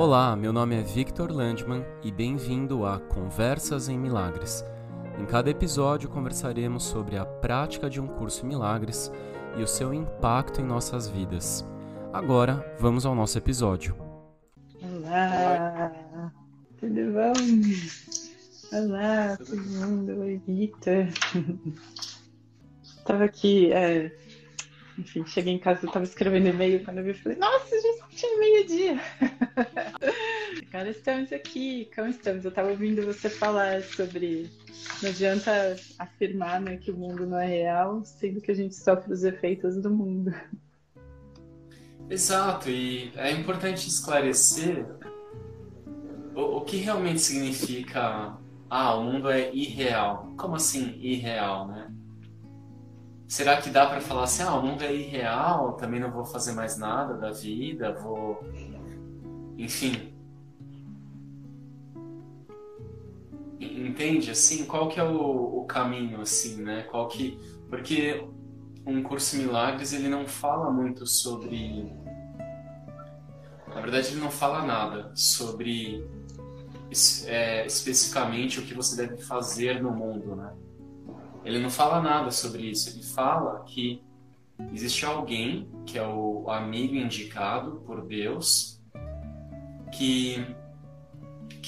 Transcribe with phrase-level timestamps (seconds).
[0.00, 4.64] Olá, meu nome é Victor Landman e bem-vindo a Conversas em Milagres.
[5.18, 9.10] Em cada episódio conversaremos sobre a prática de um curso em milagres
[9.56, 11.66] e o seu impacto em nossas vidas.
[12.12, 13.96] Agora, vamos ao nosso episódio.
[14.80, 16.32] Olá,
[16.78, 17.32] tudo bom?
[18.78, 20.20] Olá, todo mundo.
[20.20, 21.08] Oi, Victor.
[22.84, 24.16] Estava aqui, é...
[24.98, 29.00] enfim, cheguei em casa, estava escrevendo e-mail, quando eu vi, falei, nossa, já tinha meio-dia.
[30.72, 32.44] Cara, estamos aqui, como estamos?
[32.44, 34.50] Eu estava ouvindo você falar sobre
[35.02, 39.12] não adianta afirmar né, que o mundo não é real, sendo que a gente sofre
[39.12, 40.34] os efeitos do mundo.
[42.10, 44.84] Exato, e é importante esclarecer
[46.34, 48.36] o, o que realmente significa
[48.70, 50.32] ah, o mundo é irreal.
[50.36, 51.92] Como assim irreal, né?
[53.28, 56.52] Será que dá para falar assim, ah, o mundo é irreal, também não vou fazer
[56.52, 58.42] mais nada da vida, vou
[59.58, 60.14] enfim,
[63.60, 64.64] entende assim?
[64.64, 66.84] Qual que é o, o, caminho assim né?
[66.84, 67.38] Qual que
[67.68, 68.26] porque
[68.86, 71.92] um curso milagres ele não fala muito sobre
[73.66, 76.08] na verdade ele não fala nada sobre
[77.26, 80.50] é, especificamente o que você deve fazer no mundo né
[81.44, 84.02] ele não fala nada sobre isso ele fala que
[84.72, 88.80] existe alguém que é o amigo indicado por Deus
[89.92, 90.44] que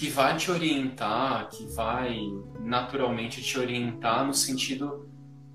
[0.00, 2.18] que vai te orientar, que vai
[2.60, 5.06] naturalmente te orientar no sentido,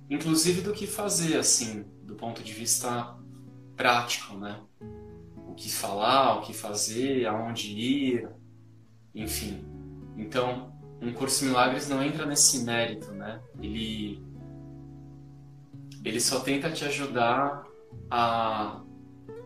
[0.08, 3.18] inclusive do que fazer, assim, do ponto de vista
[3.76, 4.62] prático, né?
[5.48, 8.30] O que falar, o que fazer, aonde ir,
[9.16, 9.66] enfim.
[10.16, 10.75] Então,
[11.06, 13.40] um curso milagres não entra nesse mérito, né?
[13.62, 14.24] Ele
[16.04, 17.66] ele só tenta te ajudar
[18.12, 18.84] a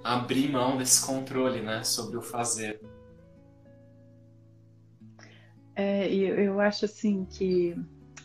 [0.03, 2.81] abrir mão desse controle, né, sobre o fazer.
[5.75, 7.75] É, e eu acho assim que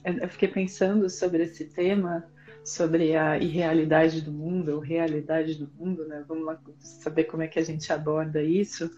[0.05, 2.25] eu fiquei pensando sobre esse tema,
[2.65, 6.25] sobre a irrealidade do mundo, ou realidade do mundo, né?
[6.27, 8.91] Vamos lá saber como é que a gente aborda isso.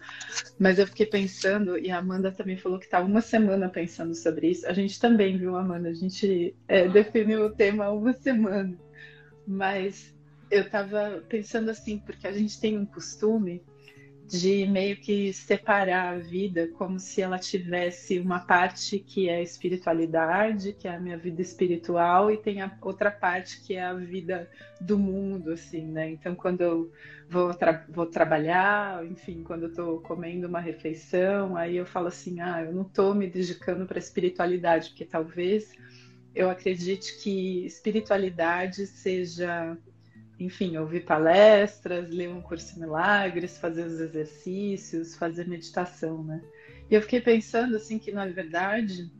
[0.57, 4.51] Mas eu fiquei pensando, e a Amanda também falou que está uma semana pensando sobre
[4.51, 4.65] isso.
[4.67, 5.89] A gente também, viu, Amanda?
[5.89, 8.77] A gente é, definiu o tema há uma semana.
[9.45, 10.15] Mas
[10.49, 13.61] eu estava pensando assim, porque a gente tem um costume
[14.27, 20.73] de meio que separar a vida como se ela tivesse uma parte que é espiritualidade,
[20.73, 24.49] que é a minha vida espiritual, e tem a outra parte que é a vida
[24.81, 26.09] do mundo, assim, né?
[26.09, 26.91] Então, quando eu
[27.29, 32.41] vou, tra vou trabalhar, enfim, quando eu estou comendo uma refeição, aí eu falo assim,
[32.41, 35.71] ah, eu não estou me dedicando para espiritualidade, porque talvez
[36.35, 39.77] eu acredite que espiritualidade seja
[40.39, 46.41] enfim, ouvir palestras, ler um curso de milagres, fazer os exercícios, fazer meditação, né?
[46.89, 49.11] E eu fiquei pensando assim que na verdade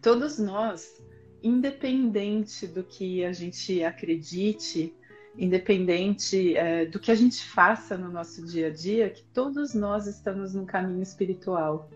[0.00, 1.02] todos nós,
[1.42, 4.94] independente do que a gente acredite,
[5.36, 10.06] independente é, do que a gente faça no nosso dia a dia, que todos nós
[10.06, 11.90] estamos num caminho espiritual.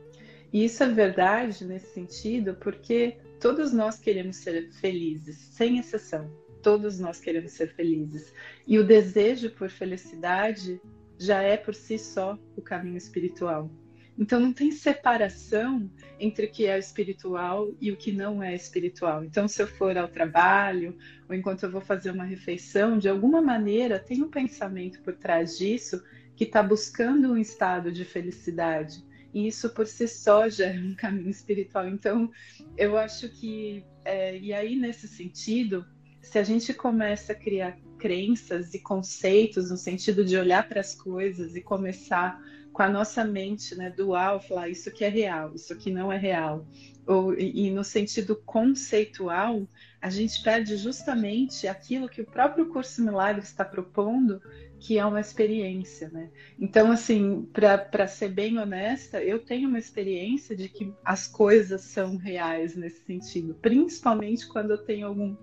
[0.52, 6.30] E isso é verdade nesse sentido, porque todos nós queremos ser felizes, sem exceção
[6.64, 8.32] todos nós queremos ser felizes.
[8.66, 10.80] E o desejo por felicidade
[11.18, 13.70] já é por si só o caminho espiritual.
[14.16, 19.24] Então não tem separação entre o que é espiritual e o que não é espiritual.
[19.24, 20.96] Então se eu for ao trabalho
[21.28, 25.58] ou enquanto eu vou fazer uma refeição, de alguma maneira tem um pensamento por trás
[25.58, 26.02] disso
[26.34, 29.04] que está buscando um estado de felicidade.
[29.34, 31.88] E isso por si só já é um caminho espiritual.
[31.88, 32.30] Então
[32.76, 35.84] eu acho que é, e aí nesse sentido
[36.24, 40.94] se a gente começa a criar crenças e conceitos no sentido de olhar para as
[40.94, 42.40] coisas e começar
[42.72, 46.16] com a nossa mente né, dual, falar isso aqui é real, isso aqui não é
[46.16, 46.66] real,
[47.06, 49.68] ou, e, e no sentido conceitual,
[50.00, 54.40] a gente perde justamente aquilo que o próprio curso Milagre está propondo,
[54.80, 56.30] que é uma experiência, né?
[56.58, 62.16] Então, assim, para ser bem honesta, eu tenho uma experiência de que as coisas são
[62.16, 65.36] reais nesse sentido, principalmente quando eu tenho algum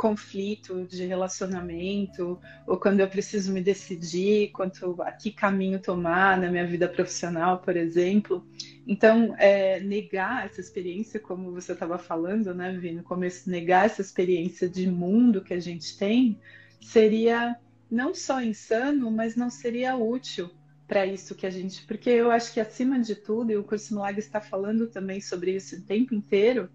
[0.00, 6.50] conflito de relacionamento, ou quando eu preciso me decidir quanto a que caminho tomar na
[6.50, 8.42] minha vida profissional, por exemplo.
[8.86, 14.00] Então, é, negar essa experiência, como você estava falando, né, Vi, no começo, negar essa
[14.00, 16.40] experiência de mundo que a gente tem,
[16.80, 17.54] seria
[17.90, 20.48] não só insano, mas não seria útil
[20.88, 21.84] para isso que a gente.
[21.86, 25.54] Porque eu acho que, acima de tudo, e o Curso Milagre está falando também sobre
[25.54, 26.70] isso o tempo inteiro,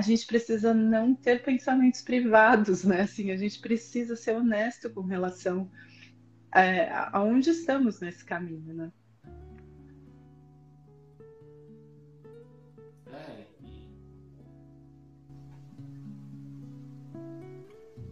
[0.00, 3.02] a gente precisa não ter pensamentos privados, né?
[3.02, 5.70] Assim, a gente precisa ser honesto com relação
[6.54, 8.92] é, aonde estamos nesse caminho, né?
[13.12, 13.44] É,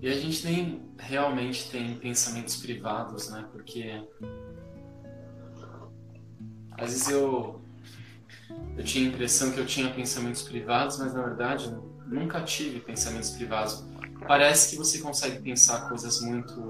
[0.03, 3.49] e a gente nem realmente tem pensamentos privados, né?
[3.51, 4.07] Porque
[6.73, 7.63] às vezes eu
[8.79, 11.77] eu tinha a impressão que eu tinha pensamentos privados, mas na verdade
[12.07, 13.85] nunca tive pensamentos privados.
[14.27, 16.63] Parece que você consegue pensar coisas muito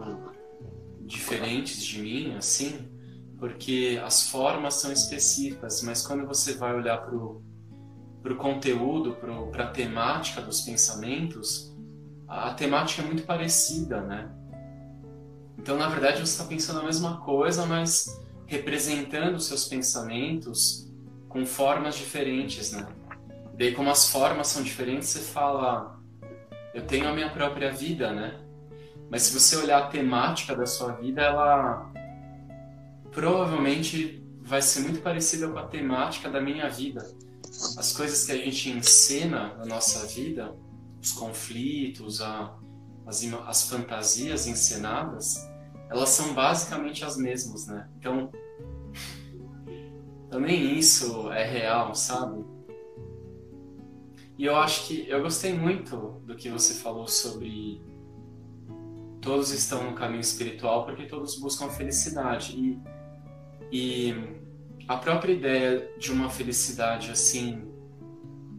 [1.03, 2.89] diferentes de mim, assim,
[3.39, 9.17] porque as formas são específicas, mas quando você vai olhar para o conteúdo,
[9.51, 11.77] para a temática dos pensamentos,
[12.27, 14.31] a temática é muito parecida, né?
[15.59, 20.88] Então, na verdade, você está pensando a mesma coisa, mas representando os seus pensamentos
[21.29, 22.87] com formas diferentes, né?
[23.55, 26.01] Daí, como as formas são diferentes, você fala,
[26.73, 28.39] eu tenho a minha própria vida, né?
[29.11, 31.91] Mas se você olhar a temática da sua vida, ela
[33.11, 37.05] provavelmente vai ser muito parecida com a temática da minha vida.
[37.77, 40.55] As coisas que a gente encena na nossa vida,
[41.03, 42.55] os conflitos, a,
[43.07, 45.37] as, as fantasias encenadas,
[45.91, 47.89] elas são basicamente as mesmas, né?
[47.99, 48.31] Então,
[50.31, 52.45] também isso é real, sabe?
[54.37, 57.83] E eu acho que eu gostei muito do que você falou sobre
[59.21, 62.57] todos estão no caminho espiritual porque todos buscam felicidade.
[62.57, 62.79] E,
[63.73, 64.15] e
[64.87, 67.67] a própria ideia de uma felicidade assim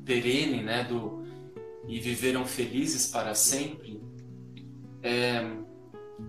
[0.03, 1.19] perene, né, do
[1.87, 3.99] e viveram felizes para sempre,
[5.01, 5.41] é,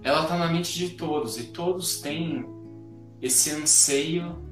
[0.03, 2.47] ela está na mente de todos e todos têm
[3.21, 4.50] esse anseio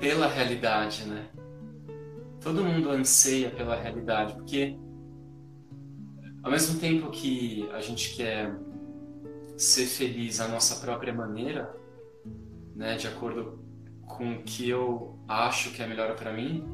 [0.00, 1.28] pela realidade, né?
[2.40, 4.78] Todo mundo anseia pela realidade, porque
[6.42, 8.58] ao mesmo tempo que a gente quer
[9.58, 11.76] ser feliz à nossa própria maneira,
[12.74, 13.62] né, de acordo
[14.06, 16.66] com o que eu acho que é melhor para mim,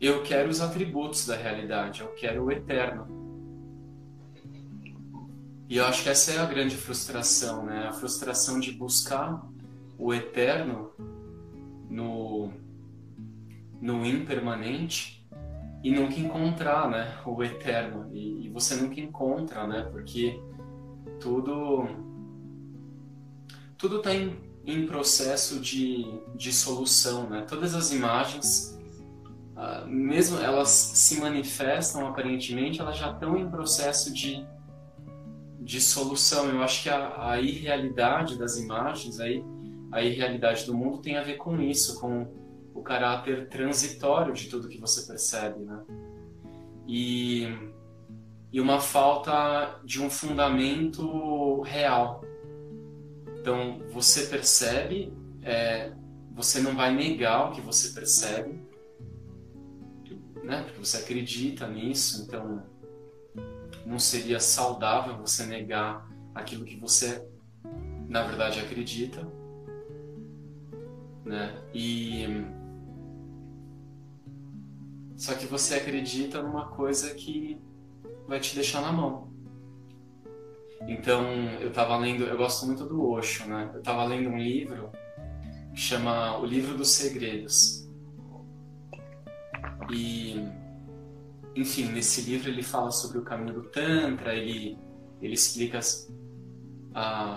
[0.00, 3.06] eu quero os atributos da realidade, eu quero o eterno.
[5.68, 7.88] E eu acho que essa é a grande frustração, né?
[7.88, 9.44] A frustração de buscar
[9.98, 10.90] o eterno
[11.88, 12.52] no
[13.80, 15.18] no impermanente
[15.82, 18.10] e nunca encontrar, né, o eterno.
[18.12, 19.82] E, e você nunca encontra, né?
[19.92, 20.40] Porque
[21.20, 21.86] tudo
[23.76, 24.36] tudo está em,
[24.66, 26.04] em, processo de,
[26.34, 27.42] de solução, né?
[27.48, 28.76] Todas as imagens,
[29.56, 34.44] uh, mesmo elas se manifestam aparentemente, elas já estão em processo de,
[35.60, 36.48] de solução.
[36.48, 39.44] Eu acho que a, a irrealidade das imagens, aí,
[39.90, 42.26] a irrealidade do mundo tem a ver com isso, com
[42.74, 45.82] o caráter transitório de tudo que você percebe, né?
[46.86, 47.48] E
[48.52, 52.22] e uma falta de um fundamento real.
[53.38, 55.12] Então, você percebe,
[55.42, 55.92] é,
[56.32, 58.60] você não vai negar o que você percebe,
[60.42, 60.62] né?
[60.62, 62.62] porque você acredita nisso, então
[63.84, 67.26] não seria saudável você negar aquilo que você,
[68.08, 69.26] na verdade, acredita.
[71.28, 71.62] Né?
[71.74, 72.24] E
[75.14, 77.60] só que você acredita numa coisa que
[78.26, 79.28] vai te deixar na mão.
[80.86, 81.22] Então,
[81.60, 83.70] eu estava lendo, eu gosto muito do Osho, né?
[83.74, 84.90] Eu estava lendo um livro
[85.74, 87.86] que chama O Livro dos Segredos.
[89.90, 90.48] E,
[91.54, 94.78] enfim, nesse livro ele fala sobre o caminho do Tantra, ele,
[95.20, 96.08] ele explica as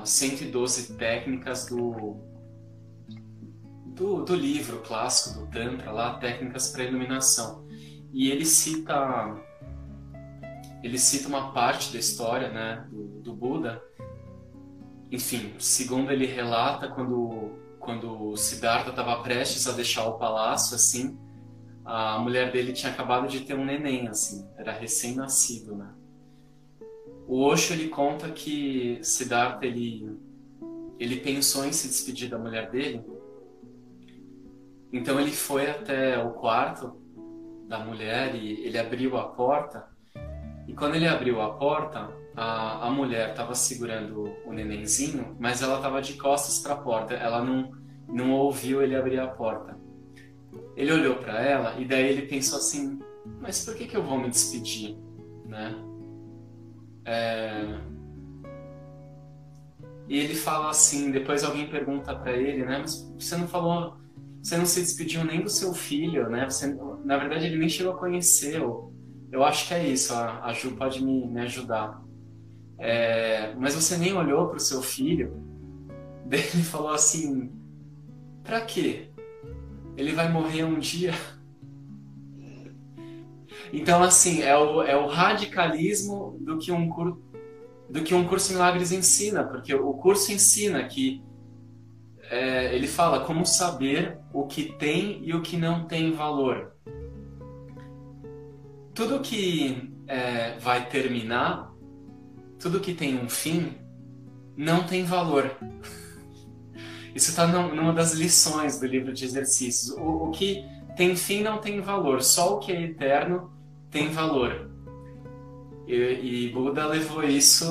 [0.06, 2.31] 112 técnicas do,
[4.02, 7.64] do, do livro clássico do Tantra, lá, técnicas para iluminação.
[8.12, 9.40] E ele cita
[10.84, 13.80] ele cita uma parte da história né, do, do Buda.
[15.12, 21.20] Enfim, segundo ele relata, quando, quando Siddhartha estava prestes a deixar o palácio, assim,
[21.86, 25.94] a mulher dele tinha acabado de ter um neném, assim, era recém-nascido, né?
[27.28, 30.18] O Osho ele conta que Siddhartha ele
[31.00, 33.04] ele pensou em se despedir da mulher dele.
[34.92, 37.00] Então ele foi até o quarto
[37.68, 39.92] da mulher e ele abriu a porta
[40.72, 45.76] e quando ele abriu a porta, a, a mulher estava segurando o nenenzinho, mas ela
[45.76, 47.14] estava de costas para a porta.
[47.14, 47.74] Ela não,
[48.08, 49.78] não ouviu ele abrir a porta.
[50.76, 53.02] Ele olhou para ela e daí ele pensou assim:
[53.42, 54.98] mas por que, que eu vou me despedir,
[55.46, 55.76] né?
[57.04, 57.80] É...
[60.08, 62.80] E ele fala assim, depois alguém pergunta para ele, né?
[62.80, 63.98] Mas você não falou,
[64.42, 66.50] você não se despediu nem do seu filho, né?
[66.50, 66.74] Você,
[67.06, 68.62] na verdade, ele nem chegou a conhecer
[69.32, 72.04] eu acho que é isso, a, Ju pode me, me ajudar.
[72.78, 75.42] É, mas você nem olhou para o seu filho,
[76.30, 77.50] ele falou assim:
[78.44, 79.10] pra quê?
[79.96, 81.14] Ele vai morrer um dia.
[83.72, 87.22] Então, assim, é o, é o radicalismo do que um curso
[87.90, 91.22] do que um curso milagres ensina, porque o curso ensina que
[92.32, 96.72] é, ele fala como saber o que tem e o que não tem valor.
[98.94, 101.70] Tudo que é, vai terminar,
[102.58, 103.74] tudo que tem um fim,
[104.56, 105.58] não tem valor.
[107.14, 109.90] Isso está numa das lições do livro de exercícios.
[109.98, 110.64] O, o que
[110.96, 113.52] tem fim não tem valor, só o que é eterno
[113.90, 114.72] tem valor.
[115.86, 117.66] E, e Buda levou isso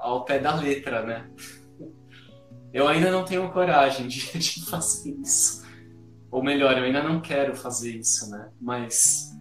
[0.00, 1.30] ao pé da letra, né?
[2.72, 5.62] Eu ainda não tenho coragem de, de fazer isso.
[6.30, 8.50] Ou melhor, eu ainda não quero fazer isso, né?
[8.60, 9.32] Mas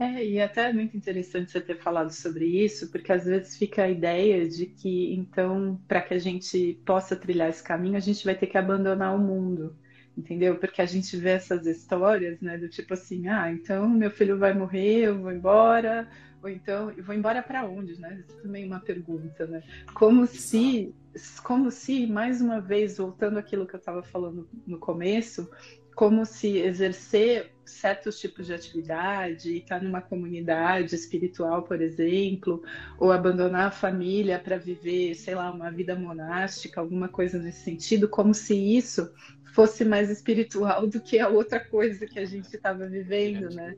[0.00, 3.82] é, e até é muito interessante você ter falado sobre isso, porque às vezes fica
[3.82, 8.24] a ideia de que, então, para que a gente possa trilhar esse caminho, a gente
[8.24, 9.76] vai ter que abandonar o mundo,
[10.16, 10.56] entendeu?
[10.56, 14.54] Porque a gente vê essas histórias, né, do tipo assim, ah, então meu filho vai
[14.54, 16.08] morrer, eu vou embora,
[16.42, 18.22] ou então, eu vou embora para onde, né?
[18.26, 19.62] Isso também é uma pergunta, né?
[19.94, 20.94] Como se,
[21.42, 25.50] como se, mais uma vez, voltando àquilo que eu estava falando no começo,
[25.94, 32.62] como se exercer certos tipos de atividade, estar numa comunidade espiritual, por exemplo,
[32.98, 38.08] ou abandonar a família para viver, sei lá, uma vida monástica, alguma coisa nesse sentido,
[38.08, 39.12] como se isso
[39.54, 43.76] fosse mais espiritual do que a outra coisa que a gente estava vivendo, né?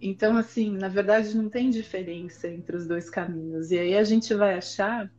[0.00, 3.70] Então, assim, na verdade, não tem diferença entre os dois caminhos.
[3.70, 5.10] E aí a gente vai achar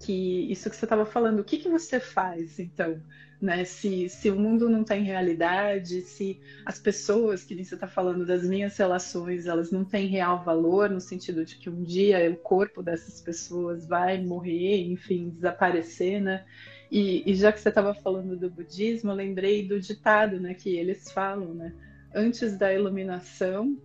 [0.00, 3.00] que isso que você estava falando, o que, que você faz, então?
[3.40, 3.64] né?
[3.64, 8.42] Se, se o mundo não tem realidade, se as pessoas, que você está falando das
[8.42, 12.82] minhas relações, elas não têm real valor, no sentido de que um dia o corpo
[12.82, 16.44] dessas pessoas vai morrer, enfim, desaparecer, né?
[16.90, 20.54] E, e já que você estava falando do budismo, eu lembrei do ditado, né?
[20.54, 21.72] Que eles falam, né?
[22.14, 23.76] Antes da iluminação,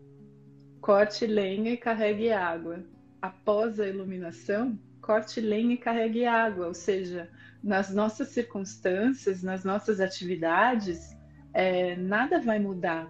[0.80, 2.84] corte lenha e carregue água.
[3.22, 7.30] Após a iluminação, corte lenha e carregue água, ou seja,
[7.64, 11.16] nas nossas circunstâncias, nas nossas atividades,
[11.54, 13.10] é, nada vai mudar,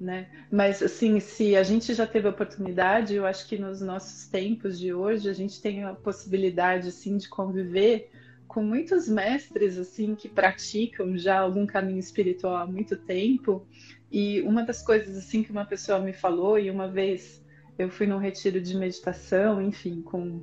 [0.00, 0.28] né?
[0.50, 4.78] Mas assim, se a gente já teve a oportunidade, eu acho que nos nossos tempos
[4.78, 8.10] de hoje a gente tem a possibilidade assim de conviver
[8.48, 13.66] com muitos mestres assim que praticam já algum caminho espiritual há muito tempo.
[14.12, 17.42] E uma das coisas assim que uma pessoa me falou e uma vez
[17.78, 20.42] eu fui num retiro de meditação, enfim, com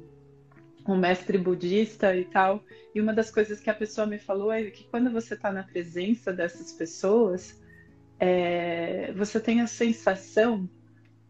[0.87, 2.63] um mestre budista e tal.
[2.95, 5.61] E uma das coisas que a pessoa me falou é que quando você está na
[5.61, 7.61] presença dessas pessoas,
[8.19, 10.67] é, você tem a sensação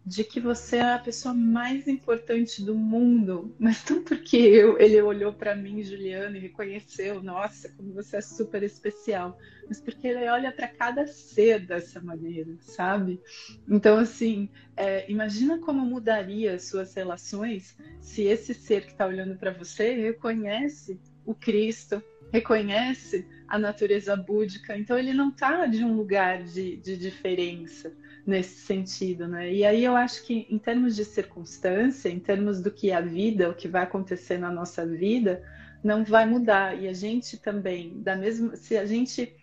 [0.06, 5.02] de que você é a pessoa mais importante do mundo, mas não porque eu, ele
[5.02, 9.38] olhou para mim, Juliana, e reconheceu, nossa, como você é super especial,
[9.68, 13.22] mas porque ele olha para cada ser dessa maneira, sabe?
[13.68, 19.38] Então, assim, é, imagina como mudaria as suas relações se esse ser que está olhando
[19.38, 22.02] para você reconhece o Cristo,
[22.32, 27.92] reconhece a natureza búdica, então ele não está de um lugar de, de diferença
[28.30, 29.52] nesse sentido, né?
[29.52, 33.02] E aí eu acho que em termos de circunstância, em termos do que é a
[33.02, 35.44] vida, o que vai acontecer na nossa vida,
[35.84, 36.80] não vai mudar.
[36.80, 39.36] E a gente também, da mesma, se a gente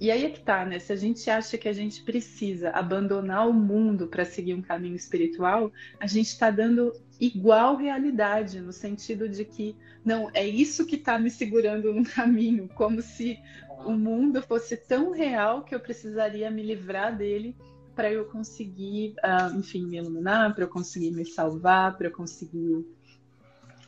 [0.00, 0.78] e aí é que tá, né?
[0.80, 4.96] Se a gente acha que a gente precisa abandonar o mundo para seguir um caminho
[4.96, 10.96] espiritual, a gente está dando igual realidade, no sentido de que, não, é isso que
[10.96, 13.38] está me segurando no caminho, como se
[13.86, 17.56] o mundo fosse tão real que eu precisaria me livrar dele
[17.94, 22.84] para eu conseguir, uh, enfim, me iluminar, para eu conseguir me salvar, para eu conseguir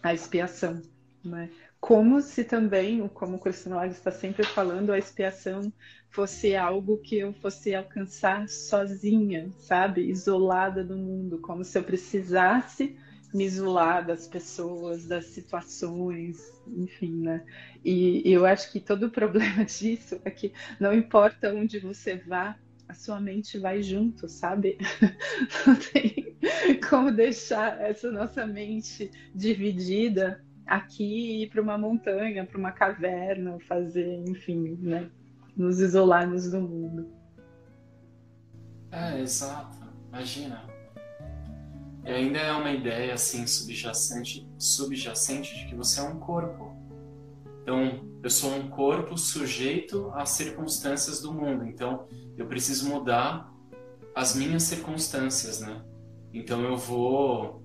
[0.02, 0.80] a expiação,
[1.24, 1.50] né?
[1.80, 5.72] Como se também, como o Cristiano está sempre falando, a expiação
[6.10, 10.08] fosse algo que eu fosse alcançar sozinha, sabe?
[10.08, 12.96] Isolada do mundo, como se eu precisasse
[13.34, 17.44] me isolar das pessoas, das situações, enfim, né?
[17.84, 22.16] E, e eu acho que todo o problema disso é que não importa onde você
[22.16, 24.78] vá, a sua mente vai junto, sabe?
[25.66, 26.36] Não tem
[26.88, 33.58] como deixar essa nossa mente dividida aqui e ir para uma montanha, para uma caverna,
[33.60, 35.10] fazer, enfim, né?
[35.56, 37.08] Nos isolarmos do mundo.
[38.90, 39.78] É, exato.
[40.08, 40.64] Imagina.
[42.04, 46.76] E ainda é uma ideia assim subjacente, subjacente de que você é um corpo.
[47.62, 51.64] Então, eu sou um corpo sujeito às circunstâncias do mundo.
[51.66, 53.52] Então, eu preciso mudar
[54.14, 55.82] as minhas circunstâncias, né?
[56.32, 57.62] Então eu vou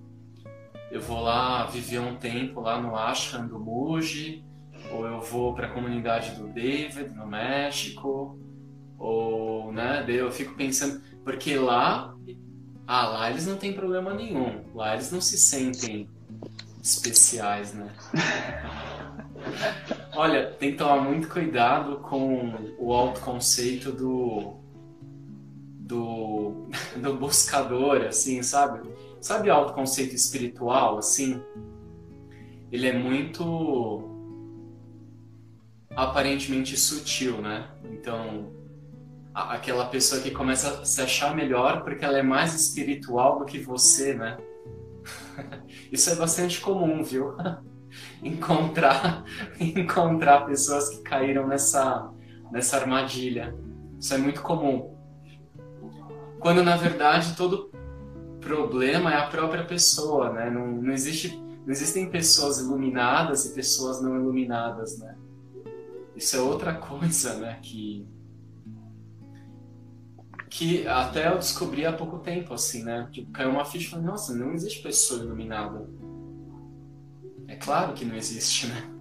[0.90, 4.44] eu vou lá viver um tempo lá no ashram do Muji,
[4.92, 8.38] ou eu vou para a comunidade do David no México,
[8.98, 12.14] ou né, eu fico pensando porque lá
[12.86, 14.64] Ah, lá eles não têm problema nenhum.
[14.74, 16.08] Lá eles não se sentem
[16.82, 17.90] especiais, né?
[20.14, 24.56] Olha, tem que tomar muito cuidado com o autoconceito do
[25.92, 28.88] do, do buscador, assim, sabe?
[29.20, 31.40] Sabe o autoconceito espiritual, assim?
[32.70, 34.08] Ele é muito
[35.94, 37.68] aparentemente sutil, né?
[37.84, 38.50] Então,
[39.34, 43.58] aquela pessoa que começa a se achar melhor porque ela é mais espiritual do que
[43.58, 44.38] você, né?
[45.92, 47.36] Isso é bastante comum, viu?
[48.24, 49.22] encontrar
[49.60, 52.10] encontrar pessoas que caíram nessa
[52.50, 53.54] nessa armadilha.
[54.00, 54.92] Isso é muito comum.
[56.42, 57.70] Quando na verdade todo
[58.40, 60.50] problema é a própria pessoa, né?
[60.50, 65.16] Não, não existe não existem pessoas iluminadas e pessoas não iluminadas, né?
[66.16, 67.58] Isso é outra coisa, né?
[67.62, 68.04] Que
[70.50, 73.08] que até eu descobri há pouco tempo, assim, né?
[73.10, 75.88] Tipo, caiu uma ficha e falei, nossa, não existe pessoa iluminada.
[77.48, 78.92] É claro que não existe, né?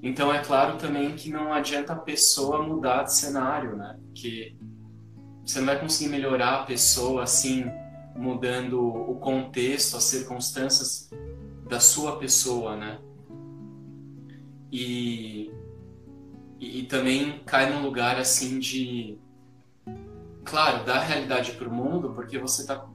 [0.00, 3.98] Então é claro também que não adianta a pessoa mudar de cenário, né?
[4.14, 4.56] Que
[5.52, 7.64] você não vai conseguir melhorar a pessoa assim,
[8.16, 11.10] mudando o contexto, as circunstâncias
[11.68, 12.98] da sua pessoa, né?
[14.70, 15.52] E
[16.62, 19.18] e, e também cai num lugar assim de
[20.44, 22.86] claro dar realidade para o mundo porque você está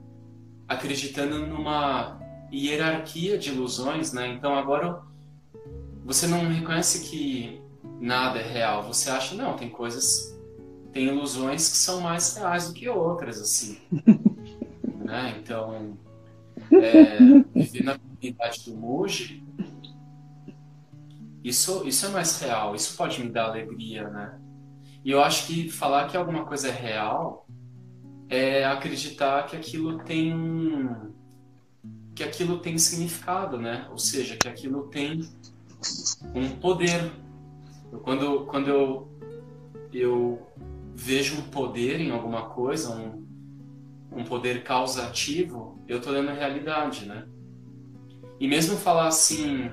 [0.66, 2.18] acreditando numa
[2.50, 5.02] hierarquia de ilusões né então agora
[6.02, 7.60] você não reconhece que
[8.00, 10.37] nada é real você acha não tem coisas
[10.92, 13.78] tem ilusões que são mais reais do que outras assim
[15.04, 15.96] né então
[16.72, 17.18] é,
[17.54, 19.48] viver na comunidade do Muji
[21.48, 24.38] isso, isso é mais real, isso pode me dar alegria, né?
[25.04, 27.46] E eu acho que falar que alguma coisa é real
[28.28, 30.86] é acreditar que aquilo tem
[32.14, 33.86] que aquilo tem significado, né?
[33.90, 35.20] Ou seja, que aquilo tem
[36.34, 37.12] um poder.
[38.02, 39.08] Quando, quando eu,
[39.92, 40.47] eu
[41.00, 43.24] vejo um poder em alguma coisa, um,
[44.10, 47.24] um poder causativo, eu estou dando a realidade, né?
[48.40, 49.70] E mesmo falar assim,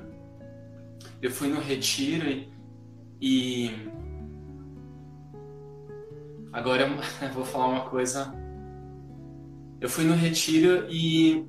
[1.20, 2.48] eu fui no retiro e,
[3.20, 3.72] e
[6.54, 8.32] agora eu vou falar uma coisa.
[9.82, 11.44] Eu fui no retiro e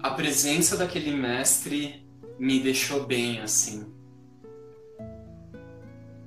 [0.00, 2.04] a presença daquele mestre
[2.40, 3.86] me deixou bem assim.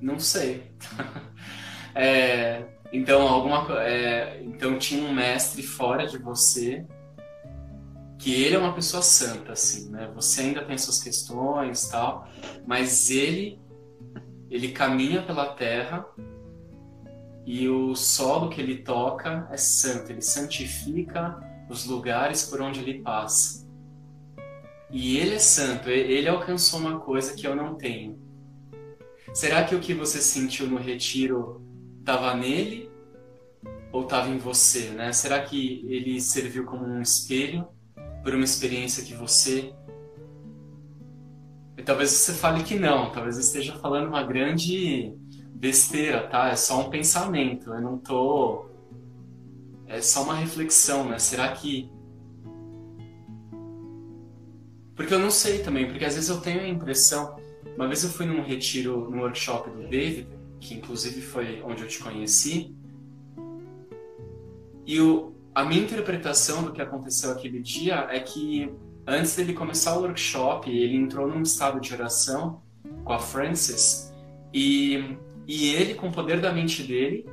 [0.02, 0.72] Não sei.
[1.94, 6.86] é, então alguma é, então tinha um mestre fora de você
[8.18, 10.10] que ele é uma pessoa santa, assim, né?
[10.16, 12.28] Você ainda tem suas questões tal,
[12.66, 13.60] mas ele
[14.50, 16.06] ele caminha pela terra
[17.46, 21.38] e o solo que ele toca é santo, ele santifica
[21.70, 23.66] os lugares por onde ele passa.
[24.90, 28.20] E ele é santo, ele alcançou uma coisa que eu não tenho.
[29.34, 31.65] Será que o que você sentiu no retiro
[32.06, 32.88] estava nele
[33.92, 35.12] ou estava em você, né?
[35.12, 37.68] Será que ele serviu como um espelho
[38.24, 39.74] por uma experiência que você.
[41.76, 45.14] E talvez você fale que não, talvez eu esteja falando uma grande
[45.56, 46.50] besteira, tá?
[46.50, 48.66] É só um pensamento, eu não tô.
[49.88, 51.18] É só uma reflexão, né?
[51.18, 51.90] Será que.
[54.96, 57.36] Porque eu não sei também, porque às vezes eu tenho a impressão.
[57.76, 60.35] Uma vez eu fui num retiro, num workshop do David,
[60.66, 62.76] que inclusive foi onde eu te conheci,
[64.86, 68.72] e o, a minha interpretação do que aconteceu aquele dia é que
[69.08, 72.62] antes dele começar o workshop, ele entrou num estado de oração
[73.04, 74.14] com a Frances
[74.54, 77.28] e, e ele, com o poder da mente dele,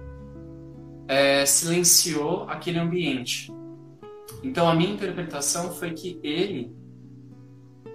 [1.06, 3.52] é, silenciou aquele ambiente.
[4.42, 6.74] Então a minha interpretação foi que ele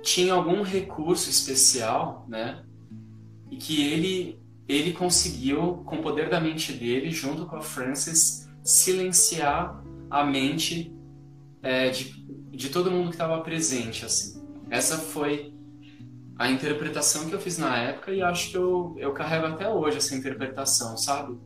[0.04, 2.64] tinha algum recurso especial, né?
[3.50, 8.50] E que ele ele conseguiu, com o poder da mente dele, junto com a Frances,
[8.64, 10.94] silenciar a mente
[11.64, 12.12] é, de,
[12.52, 14.46] de todo mundo que estava presente, assim.
[14.70, 15.54] Essa foi
[16.38, 19.98] a interpretação que eu fiz na época e acho que eu, eu carrego até hoje
[19.98, 21.38] essa interpretação, sabe?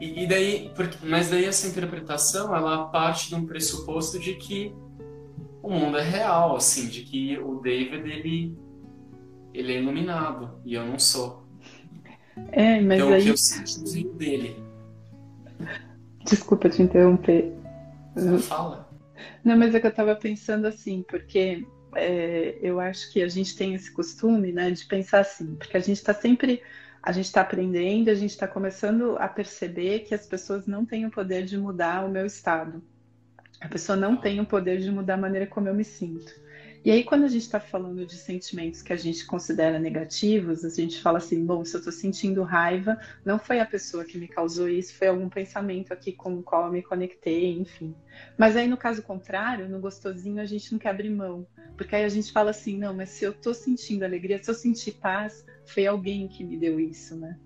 [0.00, 4.74] E, e daí, porque, mas daí essa interpretação, ela parte de um pressuposto de que
[5.62, 8.56] o mundo é real, assim, de que o David, ele,
[9.52, 11.46] ele é iluminado e eu não sou.
[12.50, 13.20] É, mas então, aí...
[13.20, 14.56] o que eu sinto dele
[16.24, 17.52] Desculpa te interromper.
[18.14, 18.88] Não fala.
[19.44, 23.56] Não, mas é que eu estava pensando assim, porque é, eu acho que a gente
[23.56, 26.62] tem esse costume, né, de pensar assim, porque a gente está sempre
[27.02, 31.04] a gente está aprendendo, a gente está começando a perceber que as pessoas não têm
[31.04, 32.80] o poder de mudar o meu estado.
[33.60, 36.32] A pessoa não tem o poder de mudar a maneira como eu me sinto.
[36.84, 40.68] E aí, quando a gente está falando de sentimentos que a gente considera negativos, a
[40.68, 44.26] gente fala assim: bom, se eu estou sentindo raiva, não foi a pessoa que me
[44.26, 47.94] causou isso, foi algum pensamento aqui com o qual eu me conectei, enfim.
[48.36, 51.46] Mas aí, no caso contrário, no gostosinho, a gente não quer abrir mão.
[51.76, 54.54] Porque aí a gente fala assim: não, mas se eu estou sentindo alegria, se eu
[54.54, 57.38] sentir paz, foi alguém que me deu isso, né?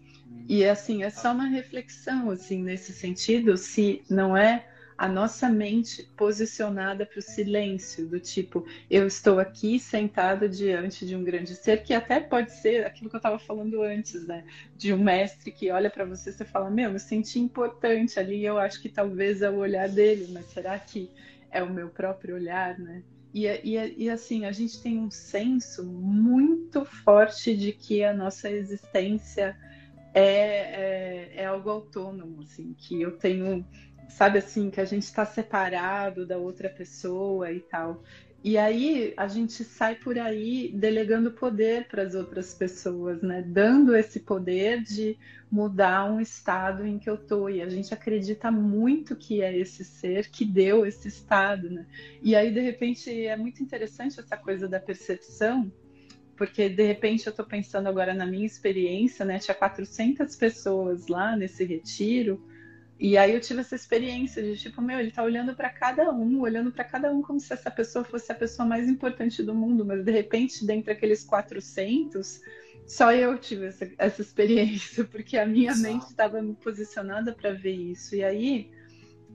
[0.48, 4.66] E assim, é só uma reflexão, assim, nesse sentido, se não é
[4.96, 11.14] a nossa mente posicionada para o silêncio, do tipo, eu estou aqui sentado diante de
[11.14, 14.44] um grande ser, que até pode ser aquilo que eu estava falando antes, né?
[14.74, 18.58] De um mestre que olha para você e fala, meu, me senti importante ali, eu
[18.58, 21.10] acho que talvez é o olhar dele, mas será que
[21.50, 23.02] é o meu próprio olhar, né?
[23.34, 28.50] E, e, e assim, a gente tem um senso muito forte de que a nossa
[28.50, 29.54] existência
[30.14, 33.62] é, é, é algo autônomo, assim, que eu tenho
[34.08, 38.02] sabe assim, que a gente está separado da outra pessoa e tal.
[38.44, 43.42] E aí a gente sai por aí delegando poder para as outras pessoas, né?
[43.42, 45.18] Dando esse poder de
[45.50, 47.48] mudar um estado em que eu tô.
[47.48, 51.86] E a gente acredita muito que é esse ser que deu esse estado, né?
[52.22, 55.72] E aí de repente é muito interessante essa coisa da percepção,
[56.36, 59.40] porque de repente eu estou pensando agora na minha experiência, né?
[59.40, 62.40] Tinha 400 pessoas lá nesse retiro
[62.98, 66.40] e aí eu tive essa experiência de tipo, meu, ele tá olhando para cada um,
[66.40, 69.84] olhando para cada um como se essa pessoa fosse a pessoa mais importante do mundo,
[69.84, 72.40] mas de repente, dentre aqueles 400,
[72.86, 75.92] só eu tive essa, essa experiência, porque a minha Exato.
[75.92, 78.14] mente estava posicionada para ver isso.
[78.14, 78.70] E aí,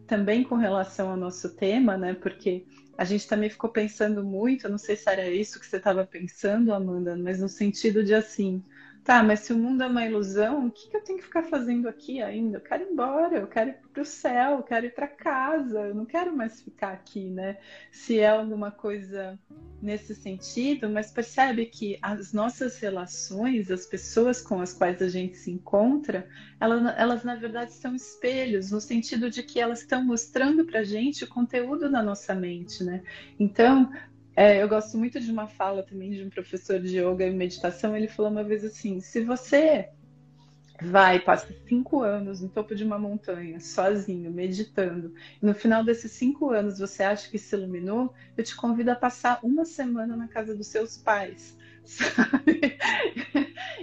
[0.08, 2.66] também com relação ao nosso tema, né, porque
[2.98, 6.06] a gente também ficou pensando muito, eu não sei se era isso que você estava
[6.06, 8.64] pensando, Amanda, mas no sentido de assim,
[9.04, 11.42] Tá, mas se o mundo é uma ilusão, o que, que eu tenho que ficar
[11.44, 12.58] fazendo aqui ainda?
[12.58, 15.80] Eu quero ir embora, eu quero ir para o céu, eu quero ir para casa,
[15.88, 17.58] eu não quero mais ficar aqui, né?
[17.92, 19.40] Se é alguma coisa
[19.82, 25.36] nesse sentido, mas percebe que as nossas relações, as pessoas com as quais a gente
[25.36, 30.64] se encontra, elas, elas na verdade são espelhos, no sentido de que elas estão mostrando
[30.64, 33.02] para a gente o conteúdo da nossa mente, né?
[33.40, 33.92] Então,
[34.36, 37.96] é, eu gosto muito de uma fala também de um professor de yoga e meditação.
[37.96, 39.90] Ele falou uma vez assim: se você
[40.82, 46.12] vai, passa cinco anos no topo de uma montanha, sozinho, meditando, e no final desses
[46.12, 50.28] cinco anos você acha que se iluminou, eu te convido a passar uma semana na
[50.28, 51.58] casa dos seus pais.
[51.84, 52.78] Sabe?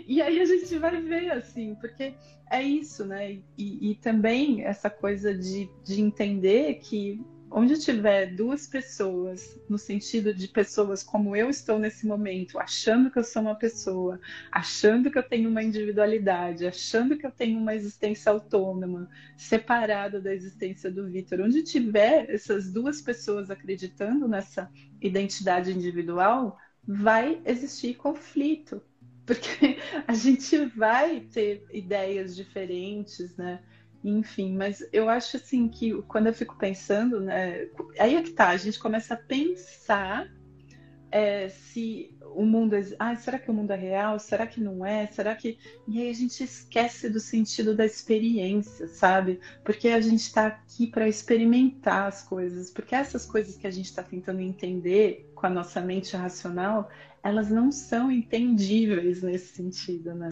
[0.06, 2.14] E aí a gente vai ver, assim, porque
[2.50, 3.40] é isso, né?
[3.58, 10.34] E, e também essa coisa de, de entender que onde tiver duas pessoas, no sentido
[10.34, 15.18] de pessoas como eu estou nesse momento, achando que eu sou uma pessoa, achando que
[15.18, 21.08] eu tenho uma individualidade, achando que eu tenho uma existência autônoma, separada da existência do
[21.08, 28.82] Vitor, onde tiver essas duas pessoas acreditando nessa identidade individual, vai existir conflito,
[29.24, 33.60] porque a gente vai ter ideias diferentes, né?
[34.04, 38.48] Enfim, mas eu acho assim que quando eu fico pensando, né, aí é que tá,
[38.48, 40.28] a gente começa a pensar
[41.10, 42.82] é, se o mundo é.
[42.98, 44.18] Ah, será que o mundo é real?
[44.18, 45.06] Será que não é?
[45.06, 45.58] Será que.
[45.86, 49.40] E aí a gente esquece do sentido da experiência, sabe?
[49.64, 52.70] Porque a gente está aqui para experimentar as coisas.
[52.70, 56.88] Porque essas coisas que a gente está tentando entender com a nossa mente racional,
[57.22, 60.28] elas não são entendíveis nesse sentido, né?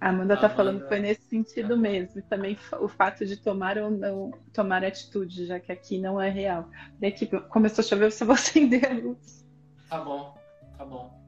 [0.00, 2.20] A Amanda está falando que foi nesse sentido mesmo.
[2.20, 6.30] E também o fato de tomar ou não tomar atitude, já que aqui não é
[6.30, 6.70] real.
[7.00, 9.44] Daí que começou a chover, você vai acender a luz.
[9.88, 10.38] Tá bom,
[10.76, 11.18] tá bom.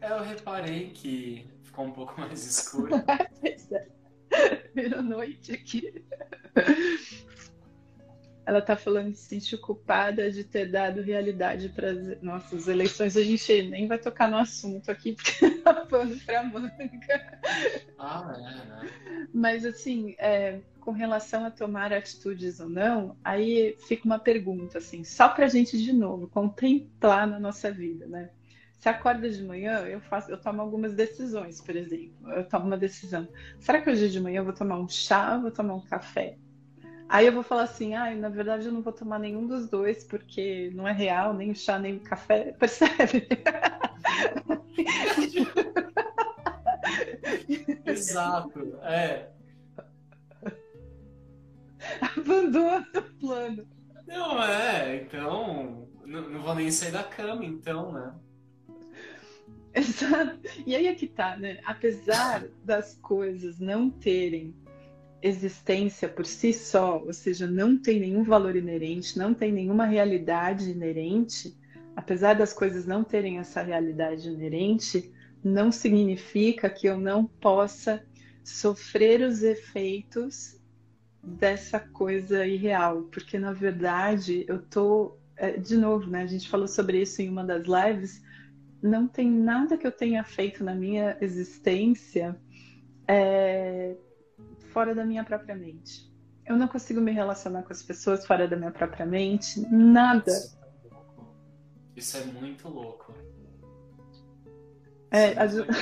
[0.00, 2.92] É, eu reparei que ficou um pouco mais escuro.
[3.40, 3.88] pois é.
[4.74, 6.04] Virou noite aqui.
[8.46, 13.16] Ela está falando que se sente culpada de ter dado realidade para as nossas eleições.
[13.16, 17.40] A gente nem vai tocar no assunto aqui, porque tá pano para manga.
[17.98, 18.90] Ah, é, né?
[19.32, 25.02] Mas, assim, é, com relação a tomar atitudes ou não, aí fica uma pergunta, assim,
[25.02, 28.30] só para a gente, de novo, contemplar na nossa vida, né?
[28.78, 32.30] Se acorda de manhã, eu faço, eu tomo algumas decisões, por exemplo.
[32.32, 33.26] Eu tomo uma decisão.
[33.58, 36.36] Será que hoje de manhã eu vou tomar um chá ou vou tomar um café?
[37.14, 40.02] Aí eu vou falar assim, ah, na verdade eu não vou tomar nenhum dos dois,
[40.02, 43.28] porque não é real, nem o chá, nem o café, percebe?
[47.86, 49.28] Exato, é.
[52.00, 53.68] Abandona o plano.
[54.08, 58.12] Não, é, então, não, não vou nem sair da cama, então, né?
[59.72, 60.40] Exato.
[60.66, 61.60] E aí é que tá, né?
[61.64, 64.52] Apesar das coisas não terem
[65.24, 70.70] existência por si só, ou seja, não tem nenhum valor inerente, não tem nenhuma realidade
[70.70, 71.56] inerente,
[71.96, 75.10] apesar das coisas não terem essa realidade inerente,
[75.42, 78.04] não significa que eu não possa
[78.44, 80.60] sofrer os efeitos
[81.22, 86.22] dessa coisa irreal, porque na verdade eu tô é, de novo, né?
[86.22, 88.22] A gente falou sobre isso em uma das lives.
[88.82, 92.36] Não tem nada que eu tenha feito na minha existência
[93.08, 93.96] é,
[94.74, 96.12] fora da minha própria mente.
[96.44, 100.32] Eu não consigo me relacionar com as pessoas fora da minha própria mente, nada.
[101.96, 103.14] Isso é muito louco.
[105.10, 105.72] É, ajuda,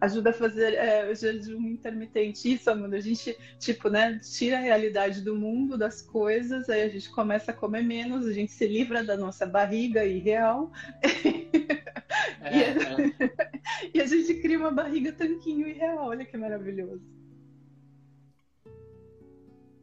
[0.00, 2.54] ajuda a fazer é, o jejum intermitente.
[2.54, 6.88] Isso, Amanda, a gente, tipo, né, tira a realidade do mundo, das coisas, aí a
[6.88, 10.72] gente começa a comer menos, a gente se livra da nossa barriga irreal.
[12.40, 13.50] É, e, a, é.
[13.94, 16.06] e a gente cria uma barriga tanquinho irreal.
[16.06, 17.15] Olha que maravilhoso.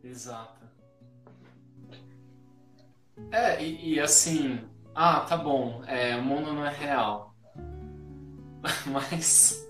[0.04, 0.62] Exato.
[3.32, 4.60] É, e, e, assim,
[4.94, 7.34] ah, tá bom, é, o mundo não é real.
[8.86, 9.66] Mas.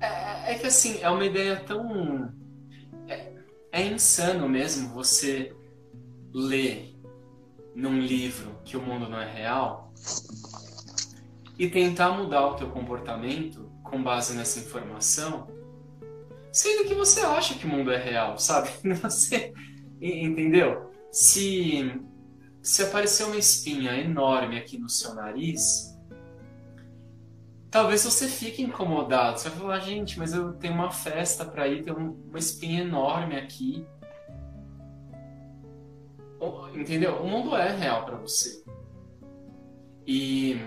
[0.00, 2.32] É, é, que assim, é uma ideia tão.
[3.08, 3.32] É,
[3.72, 5.54] é insano mesmo você
[6.32, 6.96] ler
[7.74, 9.92] num livro que o mundo não é real
[11.58, 15.59] e tentar mudar o teu comportamento com base nessa informação
[16.52, 18.70] sendo que você acha que o mundo é real, sabe?
[19.02, 19.52] Você
[20.00, 20.90] entendeu?
[21.12, 22.00] Se
[22.62, 25.98] se aparecer uma espinha enorme aqui no seu nariz,
[27.70, 29.38] talvez você fique incomodado.
[29.38, 33.36] Você vai falar, gente, mas eu tenho uma festa para ir, tem uma espinha enorme
[33.36, 33.86] aqui.
[36.74, 37.16] Entendeu?
[37.16, 38.62] O mundo é real para você.
[40.06, 40.58] E,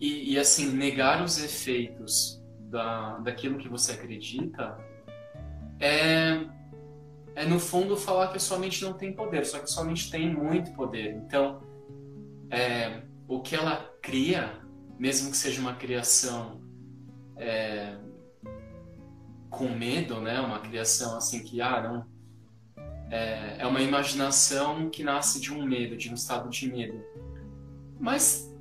[0.00, 2.35] e, e assim, negar os efeitos
[2.70, 4.76] da, daquilo que você acredita
[5.78, 6.46] é,
[7.34, 9.84] é, no fundo, falar que a sua mente não tem poder, só que a sua
[9.84, 11.14] mente tem muito poder.
[11.14, 11.62] Então,
[12.50, 14.58] é, o que ela cria,
[14.98, 16.62] mesmo que seja uma criação
[17.36, 17.96] é,
[19.50, 20.40] com medo, né?
[20.40, 22.16] uma criação assim que, ah, não.
[23.08, 27.04] É, é uma imaginação que nasce de um medo, de um estado de medo.
[28.00, 28.52] Mas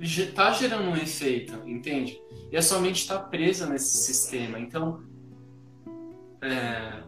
[0.00, 2.18] está gerando um efeito, entende?
[2.54, 4.60] E a sua mente está presa nesse sistema.
[4.60, 5.02] Então,
[6.40, 7.02] é,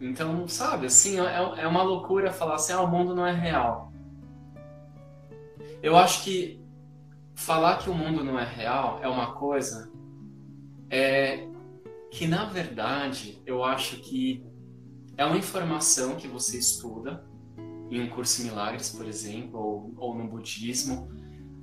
[0.00, 3.92] então sabe, assim, é, é uma loucura falar assim, ah, o mundo não é real.
[5.80, 6.60] Eu acho que
[7.36, 9.92] falar que o mundo não é real é uma coisa
[10.90, 11.46] é
[12.10, 14.44] que na verdade eu acho que
[15.16, 17.24] é uma informação que você estuda
[17.88, 21.08] em um curso em milagres, por exemplo, ou, ou no budismo,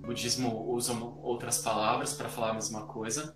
[0.08, 3.36] budismo usa outras palavras para falar a mesma coisa,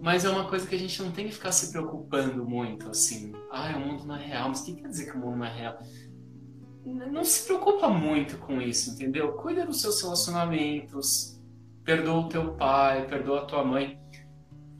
[0.00, 3.32] mas é uma coisa que a gente não tem que ficar se preocupando muito, assim.
[3.50, 5.46] Ah, o mundo não é real, mas o que quer dizer que o mundo não
[5.46, 5.78] é real?
[6.84, 9.32] Não se preocupa muito com isso, entendeu?
[9.32, 11.40] Cuida dos seus relacionamentos,
[11.82, 13.98] perdoa o teu pai, perdoa a tua mãe.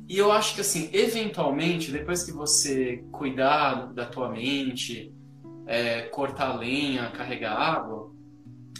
[0.06, 5.12] E eu acho que, assim, eventualmente, depois que você cuidar da tua mente,
[5.66, 8.12] é, cortar lenha, carregar água,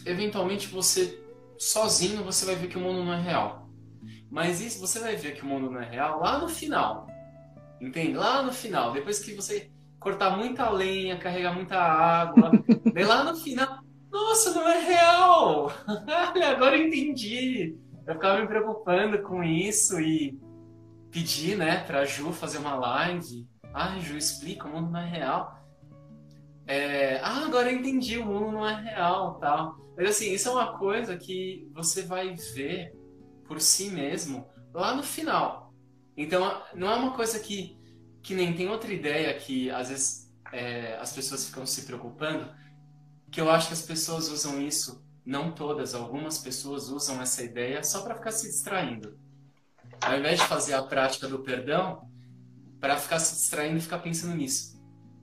[0.05, 1.24] eventualmente você
[1.59, 3.69] sozinho você vai ver que o mundo não é real.
[4.31, 7.07] Mas isso você vai ver que o mundo não é real lá no final.
[7.81, 8.14] Entende?
[8.14, 12.51] Lá no final, depois que você cortar muita lenha, carregar muita água,
[12.93, 13.79] daí lá no final,
[14.11, 15.73] nossa, não é real!
[16.55, 17.77] Agora eu entendi.
[18.07, 20.38] Eu ficava me preocupando com isso e
[21.11, 23.49] pedi, né, pra Ju fazer uma live.
[23.73, 25.59] Ah, Ju, explica, o mundo não é real.
[26.67, 27.21] É...
[27.23, 29.84] Ah, agora eu entendi, o mundo não é real, tal.
[29.97, 32.93] Mas assim, isso é uma coisa que você vai ver
[33.47, 35.73] por si mesmo lá no final.
[36.17, 37.79] Então, não é uma coisa que,
[38.23, 42.49] que nem tem outra ideia que às vezes é, as pessoas ficam se preocupando,
[43.31, 47.83] que eu acho que as pessoas usam isso, não todas, algumas pessoas usam essa ideia
[47.83, 49.19] só para ficar se distraindo.
[50.01, 52.09] Ao invés de fazer a prática do perdão,
[52.81, 54.74] para ficar se distraindo e ficar pensando nisso.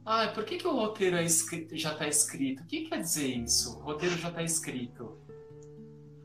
[0.06, 2.64] Ah, por que, que o roteiro é escrito, já está escrito?
[2.64, 3.78] O que quer dizer isso?
[3.78, 5.18] O roteiro já está escrito.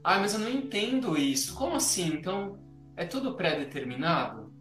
[0.03, 1.55] Ah, mas eu não entendo isso.
[1.55, 2.07] Como assim?
[2.15, 2.59] Então
[2.97, 4.53] é tudo pré-determinado?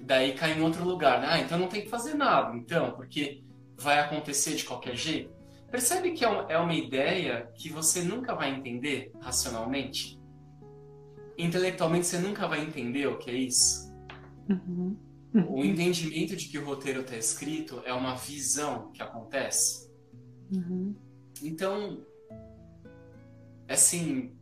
[0.00, 1.20] Daí cai em outro lugar.
[1.20, 1.26] Né?
[1.30, 3.42] Ah, então não tem que fazer nada, então, porque
[3.78, 5.32] vai acontecer de qualquer jeito.
[5.70, 10.20] Percebe que é, é uma ideia que você nunca vai entender racionalmente?
[11.36, 13.92] Intelectualmente você nunca vai entender o que é isso?
[14.48, 14.96] Uhum.
[15.34, 19.90] O entendimento de que o roteiro está escrito é uma visão que acontece.
[20.54, 20.94] Uhum.
[21.42, 22.06] Então,
[23.68, 24.36] assim,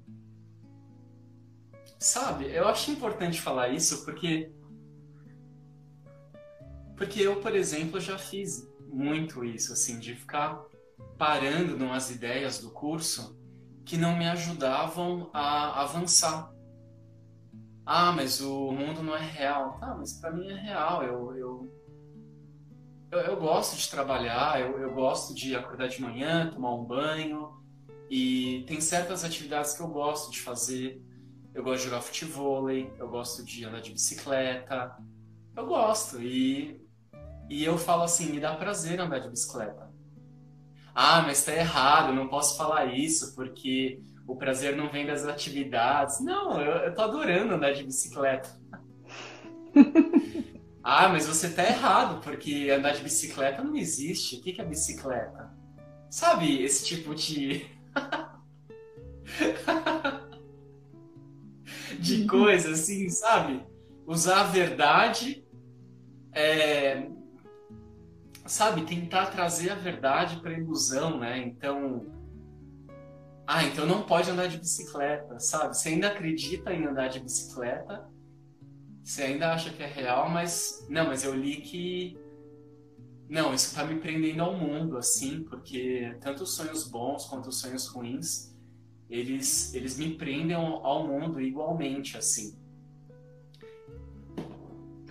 [1.99, 4.53] sabe, eu acho importante falar isso porque
[6.97, 10.63] porque eu, por exemplo, já fiz muito isso, assim, de ficar
[11.19, 13.37] parando numas ideias do curso
[13.85, 16.53] que não me ajudavam a avançar.
[17.85, 19.79] Ah, mas o mundo não é real.
[19.79, 21.03] Tá, mas para mim é real.
[21.03, 21.83] Eu, eu,
[23.11, 27.61] eu, eu, gosto de trabalhar, eu, eu gosto de acordar de manhã, tomar um banho.
[28.09, 31.03] E tem certas atividades que eu gosto de fazer.
[31.55, 34.97] Eu gosto de jogar futebol, eu gosto de andar de bicicleta.
[35.57, 36.23] Eu gosto.
[36.23, 36.81] E,
[37.51, 39.91] e eu falo assim: me dá prazer andar de bicicleta.
[40.95, 46.21] Ah, mas tá errado, não posso falar isso porque o prazer não vem das atividades.
[46.21, 48.49] Não, eu, eu tô adorando andar de bicicleta.
[50.83, 54.37] ah, mas você tá errado, porque andar de bicicleta não existe.
[54.37, 55.53] O que é bicicleta?
[56.11, 57.67] Sabe, esse tipo de.
[61.99, 63.65] de coisa assim, sabe?
[64.07, 65.43] Usar a verdade
[66.33, 67.07] é,
[68.47, 71.39] sabe, tentar trazer a verdade para ilusão, né?
[71.39, 72.07] Então,
[73.55, 75.77] ah, então não pode andar de bicicleta, sabe?
[75.77, 78.11] Você ainda acredita em andar de bicicleta,
[79.05, 82.19] você ainda acha que é real, mas não, mas eu li que
[83.29, 87.61] não, isso está me prendendo ao mundo, assim, porque tanto os sonhos bons quanto os
[87.61, 88.57] sonhos ruins,
[89.11, 92.57] eles, eles me prendem ao mundo igualmente, assim.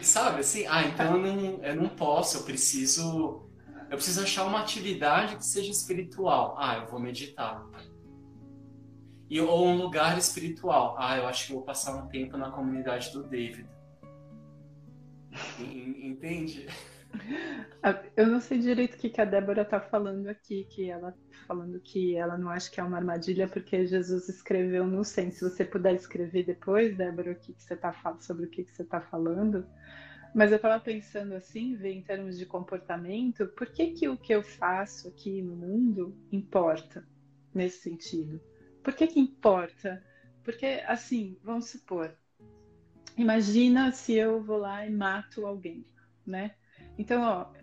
[0.01, 3.47] Sabe, assim, ah, então eu não, eu não posso, eu preciso.
[3.87, 6.55] Eu preciso achar uma atividade que seja espiritual.
[6.57, 7.67] Ah, eu vou meditar.
[9.31, 10.97] E, ou um lugar espiritual.
[10.99, 13.65] Ah, eu acho que vou passar um tempo na comunidade do David.
[15.57, 16.67] Entende?
[18.15, 21.15] Eu não sei direito o que, a Débora está falando aqui, que ela
[21.47, 25.31] falando que ela não acha que é uma armadilha porque Jesus escreveu no sem.
[25.31, 28.65] Se você puder escrever depois, Débora, o que, que você está falando sobre o que,
[28.65, 29.65] que você está falando.
[30.35, 34.33] Mas eu estava pensando assim, ver em termos de comportamento, por que, que o que
[34.33, 37.05] eu faço aqui no mundo importa
[37.53, 38.41] nesse sentido?
[38.83, 40.03] Por que, que importa?
[40.43, 42.15] Porque, assim, vamos supor,
[43.15, 45.85] imagina se eu vou lá e mato alguém,
[46.25, 46.55] né?
[46.97, 47.60] Então, ó,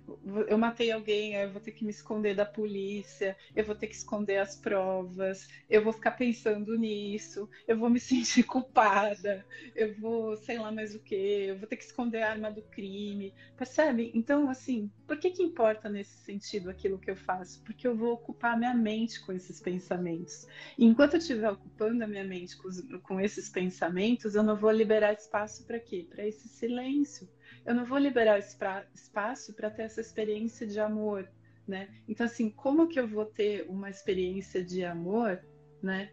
[0.49, 3.95] eu matei alguém, eu vou ter que me esconder da polícia, eu vou ter que
[3.95, 9.45] esconder as provas, eu vou ficar pensando nisso, eu vou me sentir culpada,
[9.75, 12.63] eu vou, sei lá mais o que, eu vou ter que esconder a arma do
[12.63, 14.11] crime, percebe?
[14.15, 17.63] Então, assim, por que que importa nesse sentido aquilo que eu faço?
[17.65, 20.47] Porque eu vou ocupar minha mente com esses pensamentos.
[20.77, 22.69] E enquanto eu estiver ocupando a minha mente com,
[23.03, 26.07] com esses pensamentos, eu não vou liberar espaço para quê?
[26.09, 27.29] Para esse silêncio
[27.69, 31.29] eu não vou liberar espaço para ter essa experiência de amor,
[31.67, 31.91] né?
[32.09, 35.45] Então, assim, como que eu vou ter uma experiência de amor,
[35.83, 36.11] né?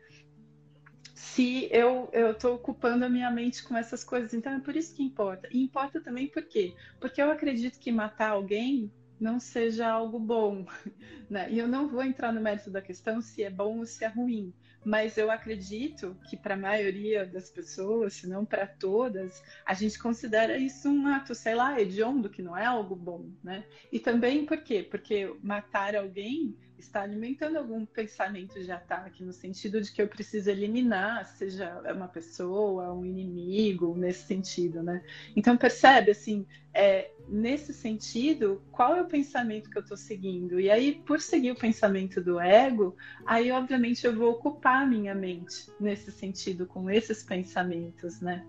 [1.13, 4.33] Se eu estou ocupando a minha mente com essas coisas.
[4.33, 5.47] Então, é por isso que importa.
[5.49, 6.75] E importa também por quê?
[6.99, 10.65] Porque eu acredito que matar alguém não seja algo bom,
[11.29, 11.49] né?
[11.49, 14.09] E eu não vou entrar no mérito da questão se é bom ou se é
[14.09, 14.53] ruim,
[14.85, 19.97] mas eu acredito que para a maioria das pessoas, se não para todas, a gente
[19.97, 23.65] considera isso um ato, sei lá, hediondo, que não é algo bom, né?
[23.91, 24.83] E também por quê?
[24.83, 30.49] Porque matar alguém está alimentando algum pensamento de ataque, no sentido de que eu preciso
[30.49, 35.03] eliminar, seja uma pessoa, um inimigo, nesse sentido, né?
[35.35, 40.59] Então, percebe, assim, é, nesse sentido, qual é o pensamento que eu estou seguindo?
[40.59, 45.71] E aí, por seguir o pensamento do ego, aí, obviamente, eu vou ocupar minha mente
[45.79, 48.45] nesse sentido, com esses pensamentos, né?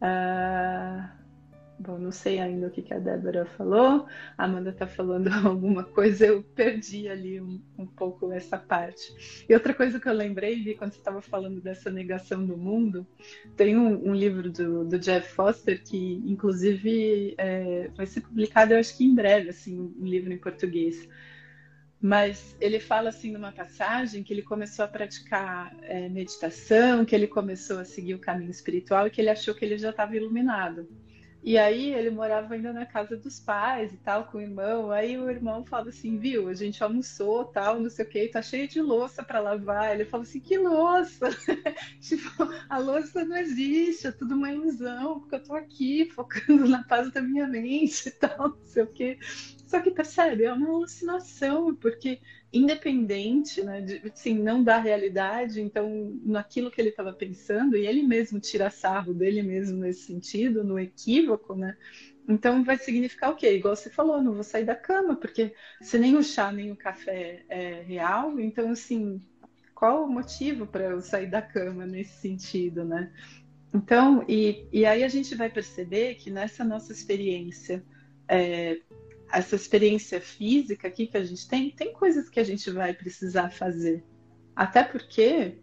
[0.00, 1.21] Uh...
[1.84, 4.06] Bom, não sei ainda o que, a Débora falou.
[4.38, 9.44] A Amanda está falando alguma coisa, eu perdi ali um, um, pouco essa parte.
[9.48, 13.04] E outra coisa que eu lembrei, vi quando você estava falando dessa negação do mundo,
[13.56, 18.78] tem um, um livro do, do, Jeff Foster que, inclusive, é, vai ser publicado, eu
[18.78, 21.08] acho que em breve, assim, um livro em português.
[22.00, 27.26] Mas ele fala assim numa passagem que ele começou a praticar é, meditação, que ele
[27.26, 30.88] começou a seguir o caminho espiritual e que ele achou que ele já estava iluminado.
[31.44, 34.92] E aí ele morava ainda na casa dos pais e tal, com o irmão.
[34.92, 38.40] Aí o irmão falava assim, viu, a gente almoçou, tal, não sei o que, tá
[38.40, 39.92] cheio de louça para lavar.
[39.92, 41.30] Ele falou assim, que louça?
[42.00, 46.84] tipo, a louça não existe, é tudo uma ilusão, porque eu tô aqui focando na
[46.84, 49.18] paz da minha mente e tal, não sei o que.
[49.66, 52.20] Só que percebe, é uma alucinação, porque
[52.52, 58.02] independente, né, de, assim, não da realidade, então naquilo que ele estava pensando, e ele
[58.02, 61.76] mesmo tira sarro dele mesmo nesse sentido, no equívoco, né?
[62.28, 63.54] Então vai significar o quê?
[63.54, 66.76] Igual você falou, não vou sair da cama, porque se nem o chá nem o
[66.76, 69.20] café é real, então assim,
[69.74, 73.10] qual o motivo para eu sair da cama nesse sentido, né?
[73.74, 77.82] Então, e, e aí a gente vai perceber que nessa nossa experiência,
[78.28, 78.78] é,
[79.32, 83.50] essa experiência física aqui que a gente tem, tem coisas que a gente vai precisar
[83.50, 84.04] fazer.
[84.54, 85.58] Até porque,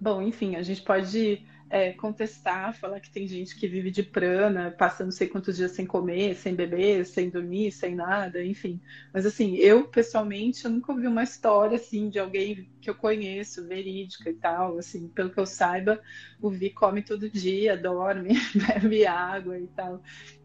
[0.00, 4.72] bom, enfim, a gente pode é, contestar, falar que tem gente que vive de prana,
[4.72, 8.80] passa não sei quantos dias sem comer, sem beber, sem dormir, sem nada, enfim.
[9.14, 13.68] Mas assim, eu pessoalmente eu nunca ouvi uma história assim de alguém que eu conheço,
[13.68, 16.00] verídica e tal, assim, pelo que eu saiba,
[16.42, 20.02] o Vi come todo dia, dorme, bebe água e tal.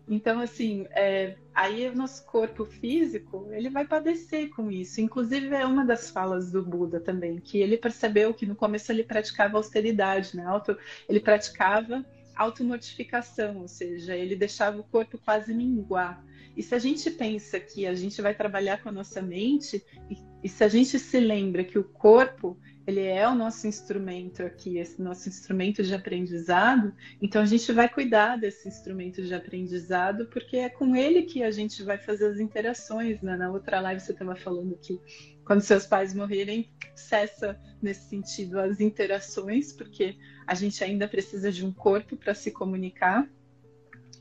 [0.08, 5.02] Então, assim, é, aí o nosso corpo físico, ele vai padecer com isso.
[5.02, 9.04] Inclusive, é uma das falas do Buda também, que ele percebeu que no começo ele
[9.04, 10.46] praticava austeridade, né?
[10.46, 10.78] Auto,
[11.10, 16.24] ele praticava automortificação, ou seja, ele deixava o corpo quase minguar.
[16.56, 20.18] E se a gente pensa que a gente vai trabalhar com a nossa mente, e,
[20.44, 24.78] e se a gente se lembra que o corpo ele é o nosso instrumento aqui,
[24.78, 26.94] esse nosso instrumento de aprendizado.
[27.20, 31.50] Então a gente vai cuidar desse instrumento de aprendizado, porque é com ele que a
[31.50, 33.22] gente vai fazer as interações.
[33.22, 33.36] Né?
[33.36, 35.00] Na outra live você estava falando que
[35.44, 40.16] quando seus pais morrerem, cessa nesse sentido as interações, porque
[40.46, 43.28] a gente ainda precisa de um corpo para se comunicar.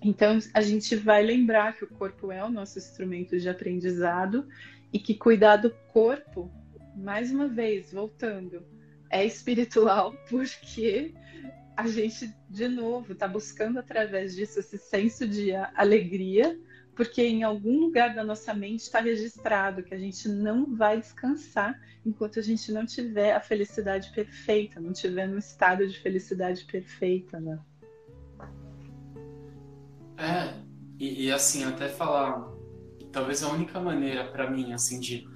[0.03, 4.47] Então a gente vai lembrar que o corpo é o nosso instrumento de aprendizado
[4.91, 6.51] e que cuidar do corpo
[6.95, 8.65] mais uma vez, voltando,
[9.11, 11.15] é espiritual porque
[11.77, 16.59] a gente, de novo, está buscando através disso esse senso de alegria,
[16.95, 21.81] porque em algum lugar da nossa mente está registrado que a gente não vai descansar
[22.07, 27.41] enquanto a gente não tiver a felicidade perfeita, não tiver no estado de felicidade perfeita,
[27.41, 27.59] né?
[30.17, 30.55] É,
[30.99, 32.49] e, e assim, até falar,
[33.11, 35.27] talvez a única maneira para mim, assim, de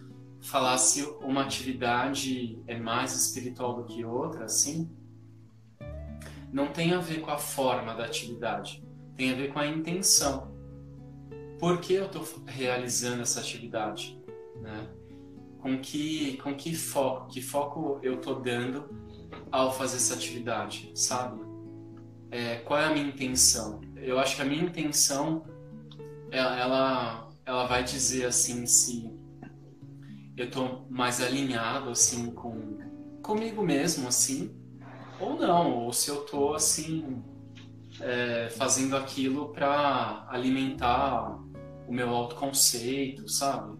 [0.48, 4.90] falar se uma atividade é mais espiritual do que outra, assim,
[6.50, 8.82] não tem a ver com a forma da atividade,
[9.14, 10.56] tem a ver com a intenção.
[11.58, 14.18] Por que eu estou realizando essa atividade?
[14.56, 14.88] Né?
[15.58, 18.88] Com que com que foco, que foco eu estou dando
[19.52, 21.42] ao fazer essa atividade, sabe?
[22.30, 23.82] É, qual é a minha intenção?
[23.96, 25.44] Eu acho que a minha intenção
[26.30, 29.17] ela ela vai dizer assim se
[30.40, 32.78] eu tô mais alinhado assim com
[33.22, 34.54] comigo mesmo assim
[35.20, 37.22] ou não ou se eu tô assim
[38.00, 41.38] é, fazendo aquilo para alimentar
[41.88, 43.76] o meu autoconceito sabe?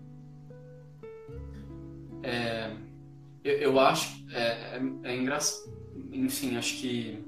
[2.23, 2.75] É,
[3.45, 5.73] eu, eu, acho é, é, é engraçado
[6.11, 7.25] enfim acho que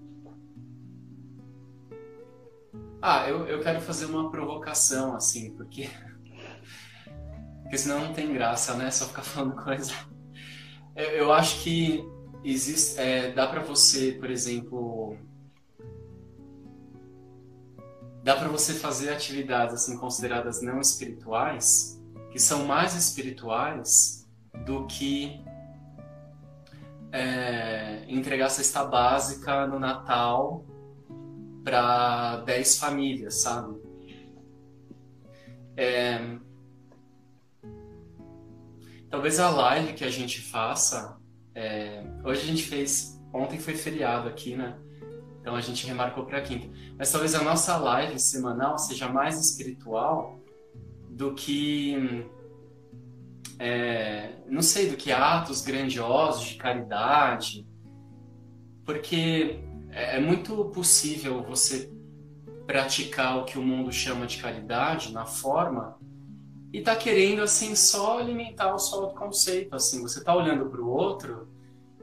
[3.00, 5.88] ah eu, eu quero fazer uma provocação assim porque
[7.70, 8.90] porque senão não tem graça, né?
[8.90, 9.92] Só ficar falando coisa.
[10.96, 12.04] Eu, eu acho que
[12.42, 15.16] existe, é, dá para você, por exemplo,
[18.24, 22.02] dá para você fazer atividades assim consideradas não espirituais,
[22.32, 24.28] que são mais espirituais
[24.66, 25.40] do que
[27.12, 30.64] é, entregar cesta básica no Natal
[31.62, 33.80] para 10 famílias, sabe?
[35.76, 36.40] É,
[39.10, 41.18] Talvez a live que a gente faça.
[41.52, 42.04] É...
[42.24, 43.20] Hoje a gente fez.
[43.32, 44.78] Ontem foi feriado aqui, né?
[45.40, 46.68] Então a gente remarcou para quinta.
[46.96, 50.38] Mas talvez a nossa live semanal seja mais espiritual
[51.10, 52.24] do que.
[53.58, 54.36] É...
[54.48, 57.66] não sei, do que atos grandiosos de caridade.
[58.84, 59.58] Porque
[59.90, 61.92] é, é muito possível você
[62.64, 65.98] praticar o que o mundo chama de caridade na forma
[66.72, 70.88] e tá querendo assim só alimentar o seu autoconceito, assim, você tá olhando para o
[70.88, 71.48] outro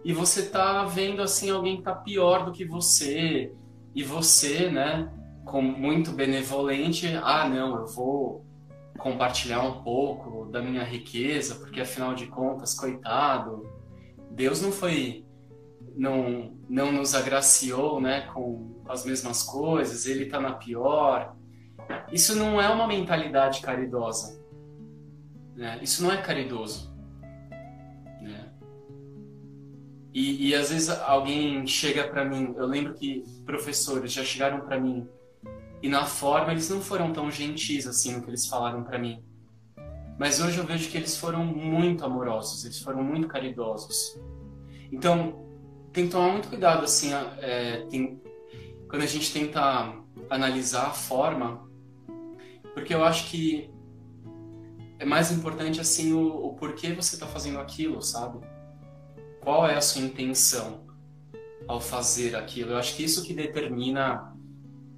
[0.03, 3.53] e você tá vendo assim alguém que tá pior do que você
[3.95, 5.11] e você, né,
[5.45, 8.45] como muito benevolente, ah, não, eu vou
[8.97, 13.70] compartilhar um pouco da minha riqueza, porque afinal de contas, coitado,
[14.32, 15.26] Deus não foi
[15.95, 21.36] não não nos agraciou, né, com as mesmas coisas, ele tá na pior.
[22.11, 24.38] Isso não é uma mentalidade caridosa.
[25.57, 25.79] Né?
[25.81, 26.95] Isso não é caridoso.
[28.21, 28.49] Né?
[30.13, 34.79] E, e às vezes alguém chega para mim, eu lembro que professores já chegaram para
[34.79, 35.07] mim
[35.81, 39.23] e na forma eles não foram tão gentis assim no que eles falaram para mim.
[40.19, 44.19] Mas hoje eu vejo que eles foram muito amorosos, eles foram muito caridosos.
[44.91, 45.45] Então,
[45.91, 48.19] tem que tomar muito cuidado assim, é, tem,
[48.89, 49.93] quando a gente tenta
[50.29, 51.67] analisar a forma,
[52.73, 53.69] porque eu acho que
[54.99, 58.39] é mais importante assim o, o porquê você está fazendo aquilo, sabe?
[59.47, 60.81] qual é a sua intenção
[61.69, 62.71] ao fazer aquilo.
[62.71, 64.35] Eu acho que isso que determina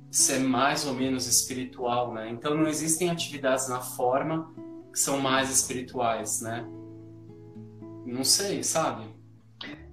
[0.09, 2.31] se é mais ou menos espiritual, né?
[2.31, 4.51] Então não existem atividades na forma
[4.91, 6.67] que são mais espirituais, né?
[8.03, 9.03] Não sei, sabe?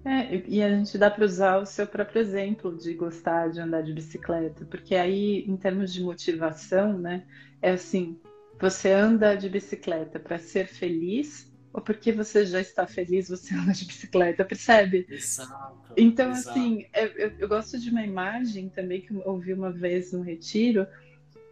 [0.02, 3.82] É, e a gente dá para usar o seu próprio exemplo de gostar de andar
[3.82, 7.24] de bicicleta, porque aí, em termos de motivação, né,
[7.60, 8.18] é assim:
[8.60, 13.72] você anda de bicicleta para ser feliz ou porque você já está feliz, você anda
[13.72, 15.06] de bicicleta, percebe?
[15.10, 15.92] Exato.
[15.94, 16.48] Então, exato.
[16.50, 20.22] assim, eu, eu, eu, gosto de uma imagem também que eu ouvi uma vez no
[20.22, 20.86] retiro,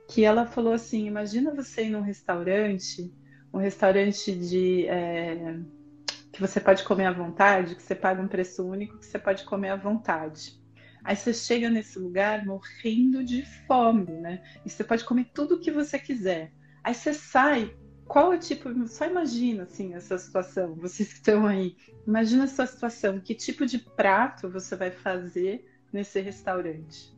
[0.08, 3.12] que ela falou assim: imagina você ir num restaurante,
[3.52, 4.86] um restaurante de.
[4.86, 5.58] É,
[6.32, 9.44] que você pode comer à vontade, que você paga um preço único, que você pode
[9.44, 10.58] comer à vontade.
[11.04, 14.42] Aí você chega nesse lugar morrendo de fome, né?
[14.64, 16.50] E você pode comer tudo o que você quiser.
[16.84, 17.74] Aí você sai
[18.06, 21.74] qual é o tipo, só imagina assim essa situação, vocês que estão aí,
[22.06, 27.16] imagina essa situação, que tipo de prato você vai fazer nesse restaurante,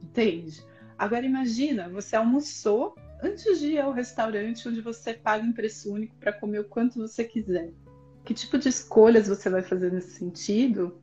[0.00, 0.64] entende?
[0.96, 6.14] Agora imagina, você almoçou antes de ir ao restaurante onde você paga um preço único
[6.16, 7.72] para comer o quanto você quiser.
[8.24, 11.00] Que tipo de escolhas você vai fazer nesse sentido?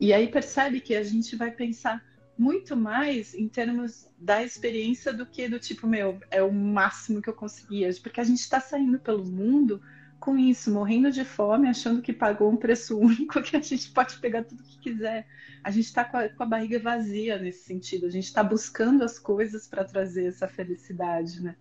[0.00, 2.02] E aí percebe que a gente vai pensar
[2.38, 7.28] muito mais em termos da experiência do que do tipo, meu, é o máximo que
[7.28, 7.90] eu conseguia.
[8.00, 9.82] Porque a gente está saindo pelo mundo
[10.20, 14.18] com isso, morrendo de fome, achando que pagou um preço único, que a gente pode
[14.18, 15.26] pegar tudo que quiser.
[15.64, 19.18] A gente está com, com, a barriga vazia nesse sentido, a gente está buscando as
[19.18, 21.56] coisas para trazer essa felicidade, né?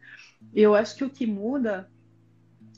[0.53, 1.89] Eu acho que o que muda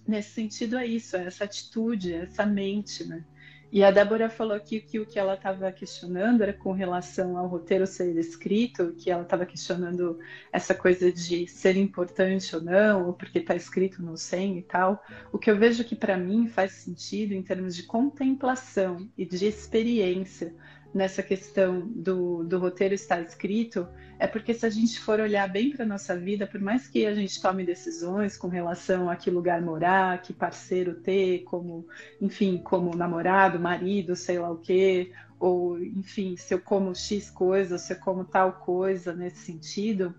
[0.07, 3.25] nesse sentido é isso, é essa atitude, é essa mente, né?
[3.71, 7.47] E a Débora falou aqui que o que ela estava questionando era com relação ao
[7.47, 10.17] roteiro ser escrito, que ela estava questionando
[10.51, 15.03] essa coisa de ser importante ou não, ou porque está escrito no 100 e tal.
[15.31, 19.45] O que eu vejo que para mim faz sentido em termos de contemplação e de
[19.45, 20.51] experiência
[20.93, 23.87] nessa questão do, do roteiro estar escrito
[24.17, 27.13] é porque se a gente for olhar bem para nossa vida, por mais que a
[27.13, 31.87] gente tome decisões com relação a que lugar morar, que parceiro ter, como,
[32.19, 37.77] enfim, como namorado, marido, sei lá o quê, ou enfim, se eu como X coisa,
[37.77, 40.13] se eu como tal coisa nesse sentido,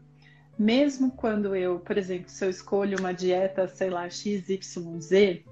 [0.58, 5.42] mesmo quando eu, por exemplo, se eu escolho uma dieta, sei lá, XYZ,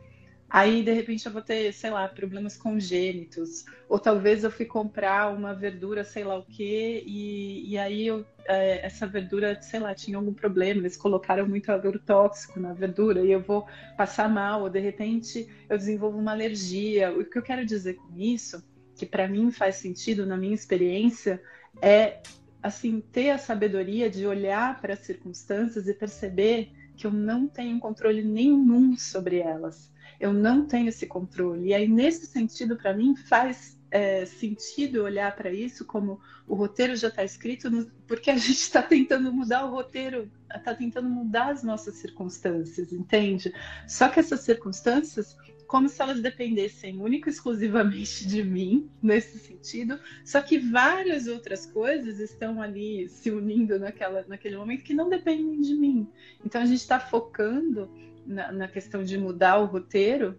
[0.51, 3.67] Aí, de repente, eu vou ter, sei lá, problemas congênitos.
[3.87, 8.25] Ou talvez eu fui comprar uma verdura, sei lá o quê, e, e aí eu,
[8.47, 10.81] é, essa verdura, sei lá, tinha algum problema.
[10.81, 14.63] Eles colocaram muito agrotóxico na verdura e eu vou passar mal.
[14.63, 17.13] Ou, de repente, eu desenvolvo uma alergia.
[17.13, 18.65] O que eu quero dizer com isso,
[18.97, 21.43] que para mim faz sentido na minha experiência,
[21.83, 22.23] é,
[22.63, 27.79] assim, ter a sabedoria de olhar para as circunstâncias e perceber que eu não tenho
[27.79, 29.91] controle nenhum sobre elas
[30.21, 31.69] eu não tenho esse controle.
[31.69, 36.97] E aí, nesse sentido, para mim, faz é, sentido olhar para isso como o roteiro
[36.97, 41.51] já está escrito, no, porque a gente está tentando mudar o roteiro, está tentando mudar
[41.53, 43.53] as nossas circunstâncias, entende?
[43.87, 50.01] Só que essas circunstâncias, como se elas dependessem única e exclusivamente de mim, nesse sentido,
[50.25, 55.61] só que várias outras coisas estão ali se unindo naquela, naquele momento que não dependem
[55.61, 56.09] de mim.
[56.45, 57.91] Então a gente está focando
[58.29, 60.39] na, na questão de mudar o roteiro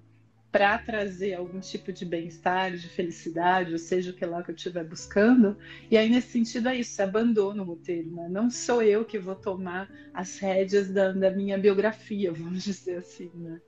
[0.51, 4.55] para trazer algum tipo de bem-estar, de felicidade, ou seja o que lá que eu
[4.55, 5.57] estiver buscando.
[5.91, 8.11] E aí, nesse sentido, é isso, abandono o roteiro.
[8.11, 8.27] Né?
[8.29, 13.29] Não sou eu que vou tomar as rédeas da, da minha biografia, vamos dizer assim.
[13.35, 13.61] Né?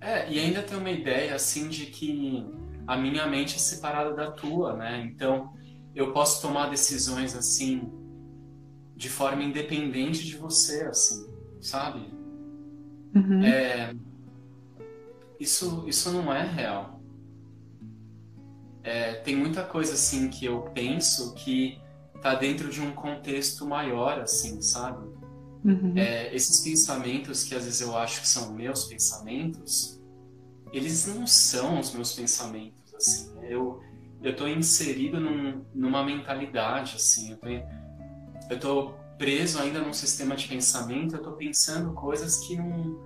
[0.00, 2.46] É, e ainda tem uma ideia, assim, de que
[2.86, 5.02] a minha mente é separada da tua, né?
[5.12, 5.52] Então,
[5.94, 7.90] eu posso tomar decisões, assim,
[8.94, 11.26] de forma independente de você, assim,
[11.60, 12.14] sabe?
[13.14, 13.44] Uhum.
[13.44, 13.94] É,
[15.38, 17.00] isso, isso não é real.
[18.82, 21.80] É, tem muita coisa assim que eu penso que
[22.20, 25.06] tá dentro de um contexto maior, assim, sabe?
[25.64, 25.96] Uhum.
[25.96, 30.00] É, esses pensamentos que às vezes eu acho que são meus pensamentos,
[30.72, 33.32] eles não são os meus pensamentos, assim.
[33.42, 33.80] Eu
[34.24, 37.32] eu tô inserido num, numa mentalidade, assim.
[37.32, 37.48] Eu tô,
[38.50, 43.00] eu tô preso ainda num sistema de pensamento, eu estou pensando coisas que não,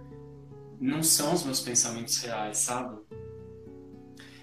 [0.81, 2.99] não são os meus pensamentos reais, sabe?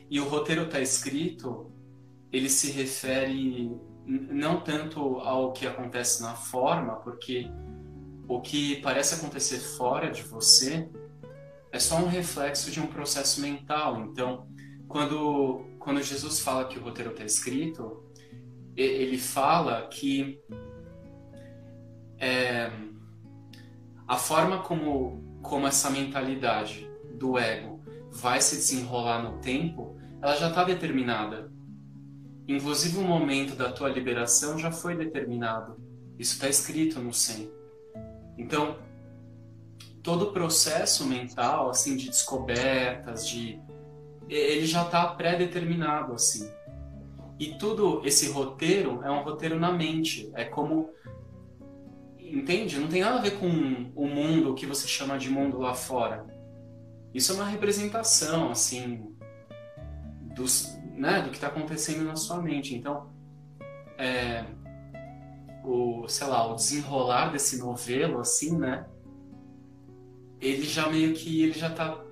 [0.09, 1.71] E o roteiro está escrito,
[2.31, 3.71] ele se refere
[4.05, 7.49] não tanto ao que acontece na forma, porque
[8.27, 10.89] o que parece acontecer fora de você
[11.71, 14.01] é só um reflexo de um processo mental.
[14.01, 14.47] Então,
[14.87, 18.03] quando, quando Jesus fala que o roteiro está escrito,
[18.75, 20.39] ele fala que
[22.19, 22.71] é,
[24.07, 30.49] a forma como, como essa mentalidade do ego vai se desenrolar no tempo, ela já
[30.49, 31.51] está determinada.
[32.47, 35.77] Inclusive o momento da tua liberação já foi determinado.
[36.17, 37.51] Isso está escrito no 100.
[38.37, 38.77] Então,
[40.03, 43.59] todo o processo mental, assim, de descobertas, de
[44.29, 46.49] ele já está pré-determinado, assim.
[47.39, 50.31] E tudo esse roteiro é um roteiro na mente.
[50.33, 50.89] É como
[52.35, 52.79] entende?
[52.79, 53.47] Não tem nada a ver com
[53.95, 56.25] o mundo que você chama de mundo lá fora.
[57.13, 59.15] Isso é uma representação, assim,
[60.35, 62.75] dos, né, do que está acontecendo na sua mente.
[62.75, 63.09] Então,
[63.97, 64.43] é,
[65.63, 68.85] o, sei lá, o desenrolar desse novelo, assim, né?
[70.41, 72.03] Ele já meio que, ele já está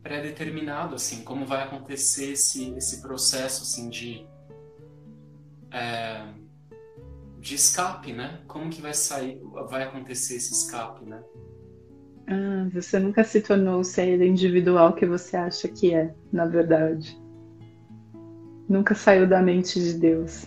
[0.00, 4.24] pré-determinado, assim, como vai acontecer esse, esse processo, assim, de...
[5.72, 6.43] É,
[7.44, 8.40] de escape, né?
[8.48, 9.38] Como que vai sair,
[9.68, 11.22] vai acontecer esse escape, né?
[12.26, 17.20] Ah, você nunca se tornou o ser individual que você acha que é, na verdade.
[18.66, 20.46] Nunca saiu da mente de Deus.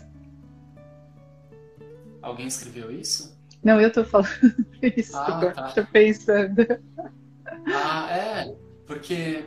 [2.19, 3.37] Alguém escreveu isso?
[3.63, 4.31] Não, eu tô falando
[4.97, 5.71] isso, ah, tá.
[5.73, 6.65] tô pensando.
[7.67, 8.55] Ah, é,
[8.87, 9.45] porque.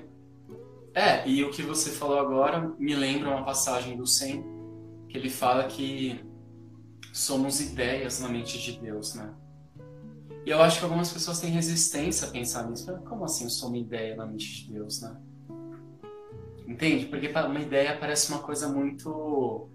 [0.95, 4.45] É, e o que você falou agora me lembra uma passagem do Sem,
[5.09, 6.30] que ele fala que
[7.13, 9.35] somos ideias na mente de Deus, né?
[10.45, 12.87] E eu acho que algumas pessoas têm resistência a pensar nisso.
[13.09, 15.17] Como assim eu sou uma ideia na mente de Deus, né?
[16.67, 17.07] Entende?
[17.07, 19.69] Porque uma ideia parece uma coisa muito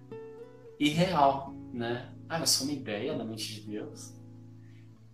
[0.79, 2.09] irreal, né?
[2.27, 4.13] Ah, eu sou uma ideia na mente de Deus?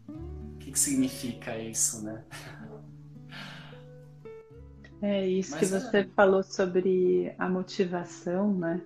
[0.07, 2.23] O que, que significa isso, né?
[5.01, 6.07] É isso Mas que você é...
[6.15, 8.81] falou sobre a motivação, né?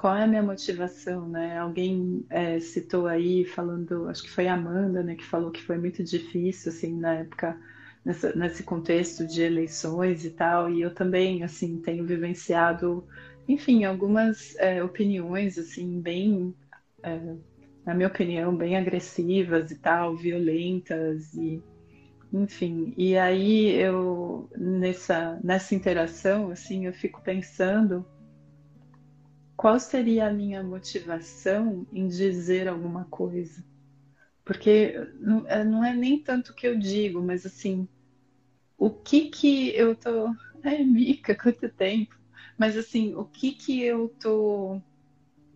[0.00, 1.58] Qual é a minha motivação, né?
[1.58, 5.76] Alguém é, citou aí falando, acho que foi a Amanda, né, que falou que foi
[5.76, 7.60] muito difícil, assim, na época,
[8.02, 13.06] nessa, nesse contexto de eleições e tal, e eu também, assim, tenho vivenciado,
[13.46, 16.54] enfim, algumas é, opiniões, assim, bem,
[17.02, 17.34] é,
[17.84, 21.62] na minha opinião, bem agressivas e tal, violentas e
[22.32, 28.06] enfim, e aí eu nessa nessa interação assim eu fico pensando
[29.60, 33.62] qual seria a minha motivação em dizer alguma coisa?
[34.42, 37.86] Porque não é, não é nem tanto o que eu digo, mas assim,
[38.78, 40.32] o que que eu tô.
[40.64, 42.14] Ai, Mica, quanto tempo!
[42.58, 44.80] Mas assim, o que que eu tô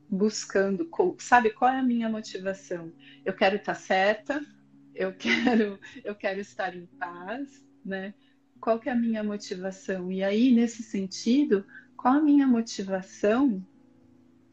[0.07, 0.87] buscando?
[1.19, 2.93] Sabe qual é a minha motivação?
[3.25, 4.39] Eu quero estar certa,
[4.95, 7.49] eu quero, eu quero estar em paz,
[7.83, 8.15] né?
[8.61, 10.13] Qual que é a minha motivação?
[10.13, 11.65] E aí, nesse sentido,
[11.97, 13.67] qual a minha motivação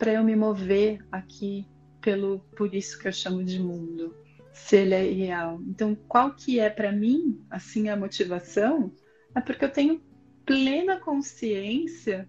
[0.01, 1.67] para eu me mover aqui
[2.01, 4.15] pelo por isso que eu chamo de mundo,
[4.51, 5.61] se ele é real.
[5.67, 8.91] Então, qual que é para mim assim a motivação?
[9.35, 10.01] É porque eu tenho
[10.43, 12.27] plena consciência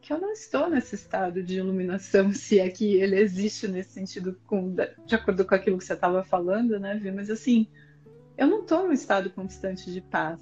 [0.00, 4.40] que eu não estou nesse estado de iluminação, se é que ele existe nesse sentido,
[4.46, 7.12] com, de acordo com aquilo que você estava falando, né, Vi?
[7.12, 7.66] Mas assim,
[8.34, 10.40] eu não estou num estado constante de paz.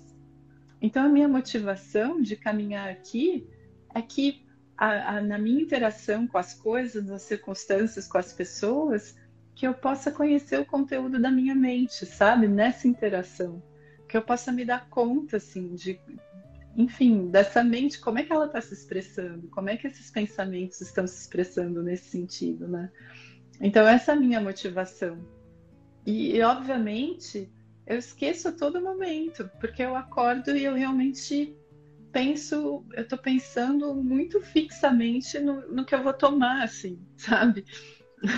[0.81, 3.49] Então, a minha motivação de caminhar aqui
[3.93, 4.42] é que
[4.83, 9.15] a, a, na minha interação com as coisas, nas circunstâncias, com as pessoas,
[9.55, 12.49] que eu possa conhecer o conteúdo da minha mente, sabe?
[12.49, 13.63] Nessa interação.
[14.09, 16.01] Que eu possa me dar conta, assim, de,
[16.77, 20.81] enfim, dessa mente, como é que ela está se expressando, como é que esses pensamentos
[20.81, 22.91] estão se expressando nesse sentido, né?
[23.61, 25.25] Então, essa é a minha motivação.
[26.05, 27.49] E, e obviamente,
[27.87, 31.57] eu esqueço a todo momento, porque eu acordo e eu realmente
[32.13, 37.65] penso, eu tô pensando muito fixamente no, no que eu vou tomar, assim, sabe?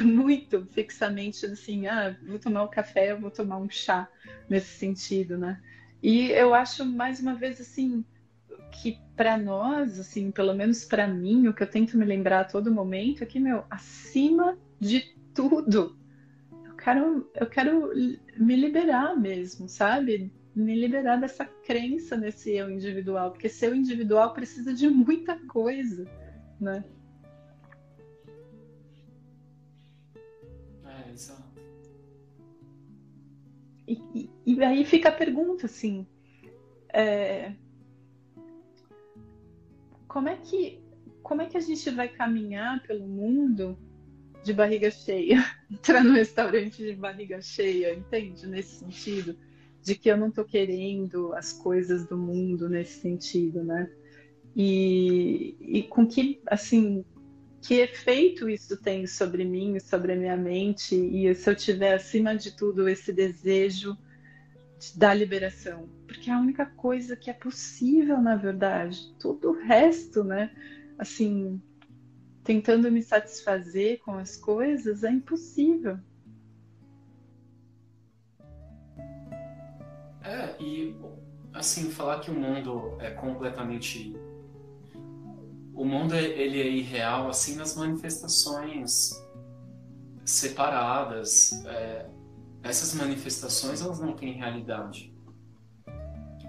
[0.03, 4.09] Muito fixamente, assim, ah, vou tomar um café, eu vou tomar um chá,
[4.49, 5.61] nesse sentido, né?
[6.03, 8.05] E eu acho, mais uma vez, assim,
[8.72, 12.45] que para nós, assim, pelo menos para mim, o que eu tento me lembrar a
[12.45, 15.99] todo momento é que, meu, acima de tudo,
[16.64, 17.91] eu quero, eu quero
[18.39, 20.33] me liberar mesmo, sabe?
[20.55, 26.09] Me liberar dessa crença nesse eu individual, porque ser eu individual precisa de muita coisa,
[26.61, 26.85] né?
[30.85, 31.43] É, exato.
[33.87, 36.07] E, e, e aí fica a pergunta, assim,
[36.89, 37.53] é,
[40.07, 40.83] como é que
[41.23, 43.79] como é que a gente vai caminhar pelo mundo
[44.45, 45.43] de barriga cheia,
[45.73, 48.47] entrar no restaurante de barriga cheia, entende?
[48.47, 49.35] Nesse sentido
[49.85, 53.91] de que eu não estou querendo as coisas do mundo nesse sentido, né?
[54.57, 57.05] E, e com que, assim,
[57.61, 62.35] que efeito isso tem sobre mim, sobre a minha mente, e se eu tiver acima
[62.35, 63.95] de tudo esse desejo
[64.97, 65.87] da liberação.
[66.07, 69.14] Porque é a única coisa que é possível, na verdade.
[69.20, 70.51] Tudo o resto, né?
[70.99, 71.61] Assim,
[72.43, 75.99] tentando me satisfazer com as coisas é impossível.
[80.25, 80.97] É, e
[81.53, 84.16] assim, falar que o mundo é completamente
[85.75, 89.11] o mundo ele é irreal assim nas manifestações
[90.25, 91.53] separadas.
[91.66, 92.09] É,
[92.62, 95.12] essas manifestações elas não têm realidade.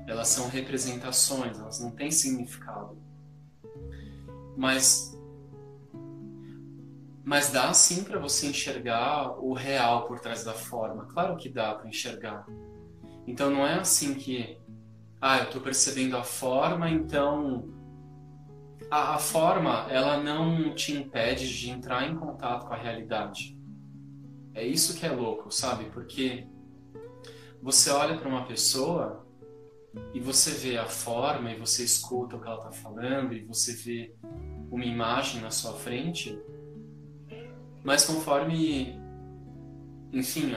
[0.08, 2.98] Elas são representações, elas não têm significado.
[4.56, 5.14] Mas
[7.24, 11.06] mas dá sim para você enxergar o real por trás da forma.
[11.08, 12.46] Claro que dá para enxergar.
[13.28, 14.58] Então não é assim que
[15.20, 17.74] ah, eu estou percebendo a forma, então
[18.92, 23.58] a, a forma ela não te impede de entrar em contato com a realidade.
[24.54, 25.86] É isso que é louco, sabe?
[25.86, 26.48] Porque
[27.62, 29.26] você olha para uma pessoa
[30.14, 33.74] e você vê a forma e você escuta o que ela está falando e você
[33.74, 34.16] vê
[34.70, 36.38] uma imagem na sua frente,
[37.84, 39.00] mas conforme,
[40.12, 40.52] enfim,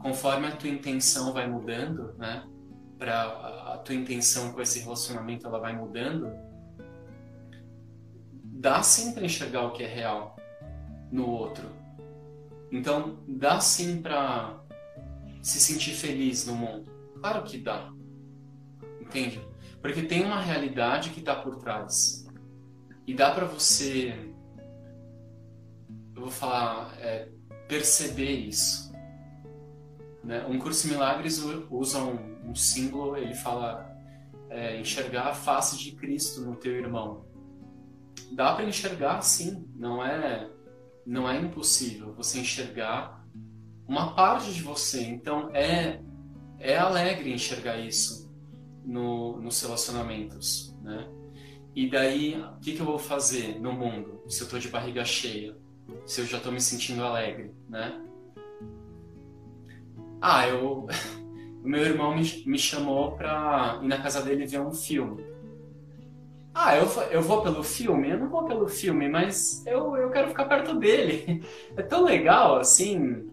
[0.00, 2.44] conforme a tua intenção vai mudando, né?
[2.98, 3.22] Para
[3.74, 6.30] a tua intenção com esse relacionamento ela vai mudando,
[8.44, 10.36] dá sim para enxergar o que é real
[11.10, 11.68] no outro.
[12.70, 14.60] Então, dá sim para
[15.42, 16.90] se sentir feliz no mundo.
[17.18, 17.90] Claro que dá.
[19.00, 19.40] Entende?
[19.80, 22.26] Porque tem uma realidade que está por trás.
[23.06, 24.14] E dá para você,
[26.14, 27.28] eu vou falar, é,
[27.66, 28.89] perceber isso.
[30.22, 30.44] Né?
[30.46, 33.90] Um curso de milagres usa um, um símbolo, ele fala
[34.48, 37.30] é, enxergar a face de Cristo no teu irmão
[38.30, 40.48] dá para enxergar sim, não é
[41.06, 43.24] não é impossível você enxergar
[43.88, 45.02] uma parte de você.
[45.02, 46.00] Então é
[46.58, 48.30] é alegre enxergar isso
[48.84, 51.08] no, nos relacionamentos, né?
[51.74, 55.04] E daí, o que, que eu vou fazer no mundo se eu estou de barriga
[55.04, 55.56] cheia?
[56.04, 58.04] Se eu já estou me sentindo alegre, né?
[60.20, 60.86] Ah, eu...
[61.62, 65.24] o meu irmão me, me chamou para ir na casa dele ver um filme.
[66.54, 68.10] Ah, eu, eu vou pelo filme?
[68.10, 71.42] Eu não vou pelo filme, mas eu, eu quero ficar perto dele.
[71.76, 73.30] É tão legal, assim.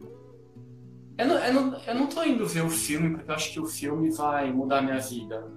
[1.17, 3.59] Eu não, eu, não, eu não tô indo ver o filme porque eu acho que
[3.59, 5.47] o filme vai mudar minha vida.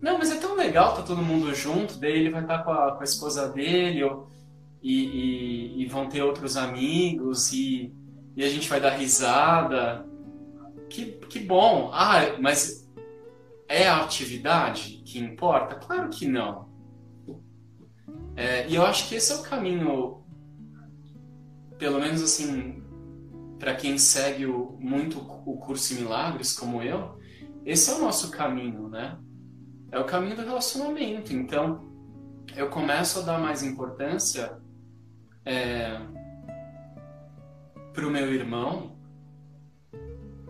[0.00, 2.70] Não, mas é tão legal tá todo mundo junto, daí ele vai estar tá com
[2.70, 4.28] a, com a esposa dele, ou,
[4.82, 7.92] e, e, e, vão ter outros amigos, e,
[8.36, 10.06] e a gente vai dar risada.
[10.88, 11.90] Que, que bom!
[11.92, 12.88] Ah, mas
[13.68, 15.76] é a atividade que importa?
[15.76, 16.68] Claro que não.
[18.36, 20.22] É, e eu acho que esse é o caminho,
[21.78, 22.82] pelo menos assim,
[23.58, 27.18] para quem segue o, muito o curso em Milagres, como eu,
[27.64, 29.18] esse é o nosso caminho, né?
[29.90, 31.32] É o caminho do relacionamento.
[31.32, 31.90] Então,
[32.54, 34.58] eu começo a dar mais importância
[35.44, 35.98] é,
[37.92, 38.95] para o meu irmão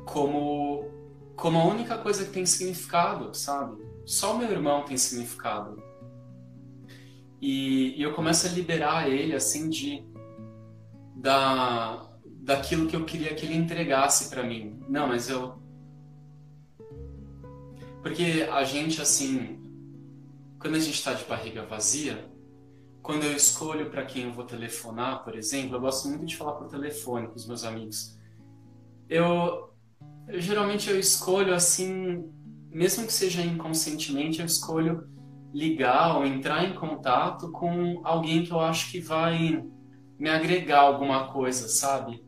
[0.07, 0.89] como,
[1.35, 3.77] como a única coisa que tem significado, sabe?
[4.07, 5.83] Só o meu irmão tem significado.
[7.43, 10.07] E, e eu começo a liberar ele assim de
[11.15, 14.81] da daquilo que eu queria que ele entregasse para mim.
[14.89, 15.61] Não, mas eu
[18.01, 19.61] porque a gente assim,
[20.61, 22.31] quando a gente está de barriga vazia,
[23.03, 26.53] quando eu escolho para quem eu vou telefonar, por exemplo, eu gosto muito de falar
[26.53, 28.17] por telefone com os meus amigos.
[29.09, 29.66] Eu,
[30.29, 32.25] eu geralmente eu escolho assim,
[32.71, 35.09] mesmo que seja inconscientemente, eu escolho
[35.55, 39.65] ligar ou entrar em contato com alguém que eu acho que vai
[40.19, 42.25] me agregar alguma coisa, sabe?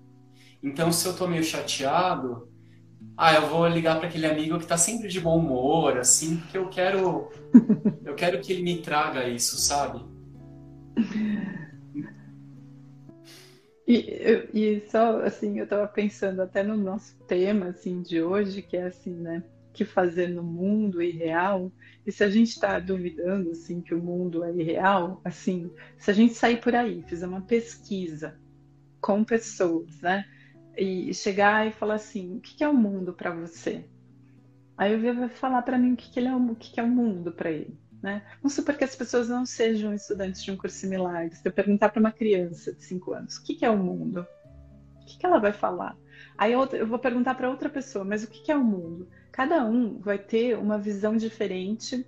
[0.62, 2.48] Então, se eu tô meio chateado,
[3.16, 6.56] ah, eu vou ligar para aquele amigo que tá sempre de bom humor, assim, porque
[6.56, 7.28] eu quero
[8.04, 10.00] eu quero que ele me traga isso, sabe?
[13.88, 18.76] E, e só assim, eu tava pensando até no nosso tema assim de hoje, que
[18.76, 19.42] é assim, né?
[19.72, 21.72] Que fazer no mundo irreal
[22.08, 26.14] e se a gente está duvidando assim que o mundo é irreal, assim, se a
[26.14, 28.38] gente sair por aí, fizer uma pesquisa
[28.98, 30.24] com pessoas, né,
[30.74, 33.84] e chegar e falar assim, o que é o mundo para você?
[34.74, 36.82] Aí eu vai falar para mim o que, que, ele é, o que, que é
[36.82, 37.78] o mundo para ele.
[38.02, 38.22] Né?
[38.40, 41.30] Vamos supor que as pessoas não sejam estudantes de um curso similar.
[41.32, 44.26] Se eu perguntar para uma criança de 5 anos o que, que é o mundo,
[45.02, 45.96] o que, que ela vai falar?
[46.36, 49.08] Aí eu, eu vou perguntar para outra pessoa, mas o que, que é o mundo?
[49.38, 52.04] cada um vai ter uma visão diferente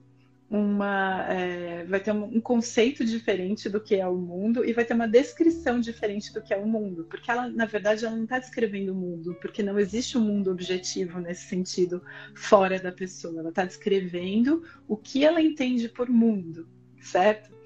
[0.50, 4.94] uma é, vai ter um conceito diferente do que é o mundo e vai ter
[4.94, 8.40] uma descrição diferente do que é o mundo, porque ela, na verdade, ela não está
[8.40, 12.02] descrevendo o mundo, porque não existe um mundo objetivo nesse sentido
[12.34, 13.38] fora da pessoa.
[13.38, 16.68] Ela está descrevendo o que ela entende por mundo,
[17.00, 17.59] certo?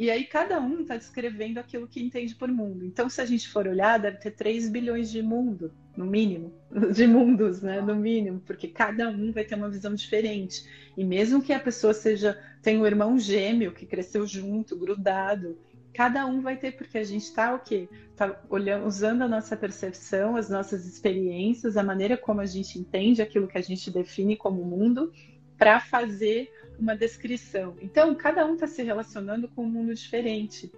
[0.00, 2.86] E aí cada um está descrevendo aquilo que entende por mundo.
[2.86, 6.54] Então, se a gente for olhar, deve ter 3 bilhões de mundo, no mínimo,
[6.94, 7.82] de mundos, né?
[7.82, 10.64] No mínimo, porque cada um vai ter uma visão diferente.
[10.96, 15.58] E mesmo que a pessoa seja, tenha um irmão gêmeo que cresceu junto, grudado,
[15.92, 17.86] cada um vai ter, porque a gente está o quê?
[18.10, 18.40] Está
[18.86, 23.58] usando a nossa percepção, as nossas experiências, a maneira como a gente entende aquilo que
[23.58, 25.12] a gente define como mundo,
[25.58, 26.50] para fazer
[26.80, 27.76] uma descrição.
[27.80, 30.72] Então, cada um está se relacionando com um mundo diferente.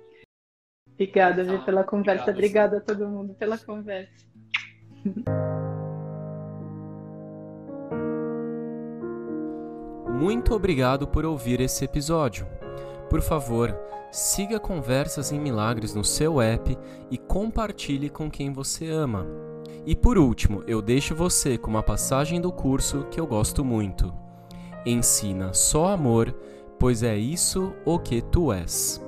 [0.93, 2.31] Obrigada, ah, pela conversa.
[2.31, 4.27] Obrigada a todo mundo pela conversa.
[10.11, 12.47] Muito obrigado por ouvir esse episódio.
[13.11, 13.77] Por favor,
[14.13, 16.79] siga Conversas em Milagres no seu app
[17.11, 19.27] e compartilhe com quem você ama.
[19.85, 24.22] E por último, eu deixo você com uma passagem do curso que eu gosto muito.
[24.85, 26.35] Ensina só amor,
[26.79, 29.01] pois é isso o que tu és.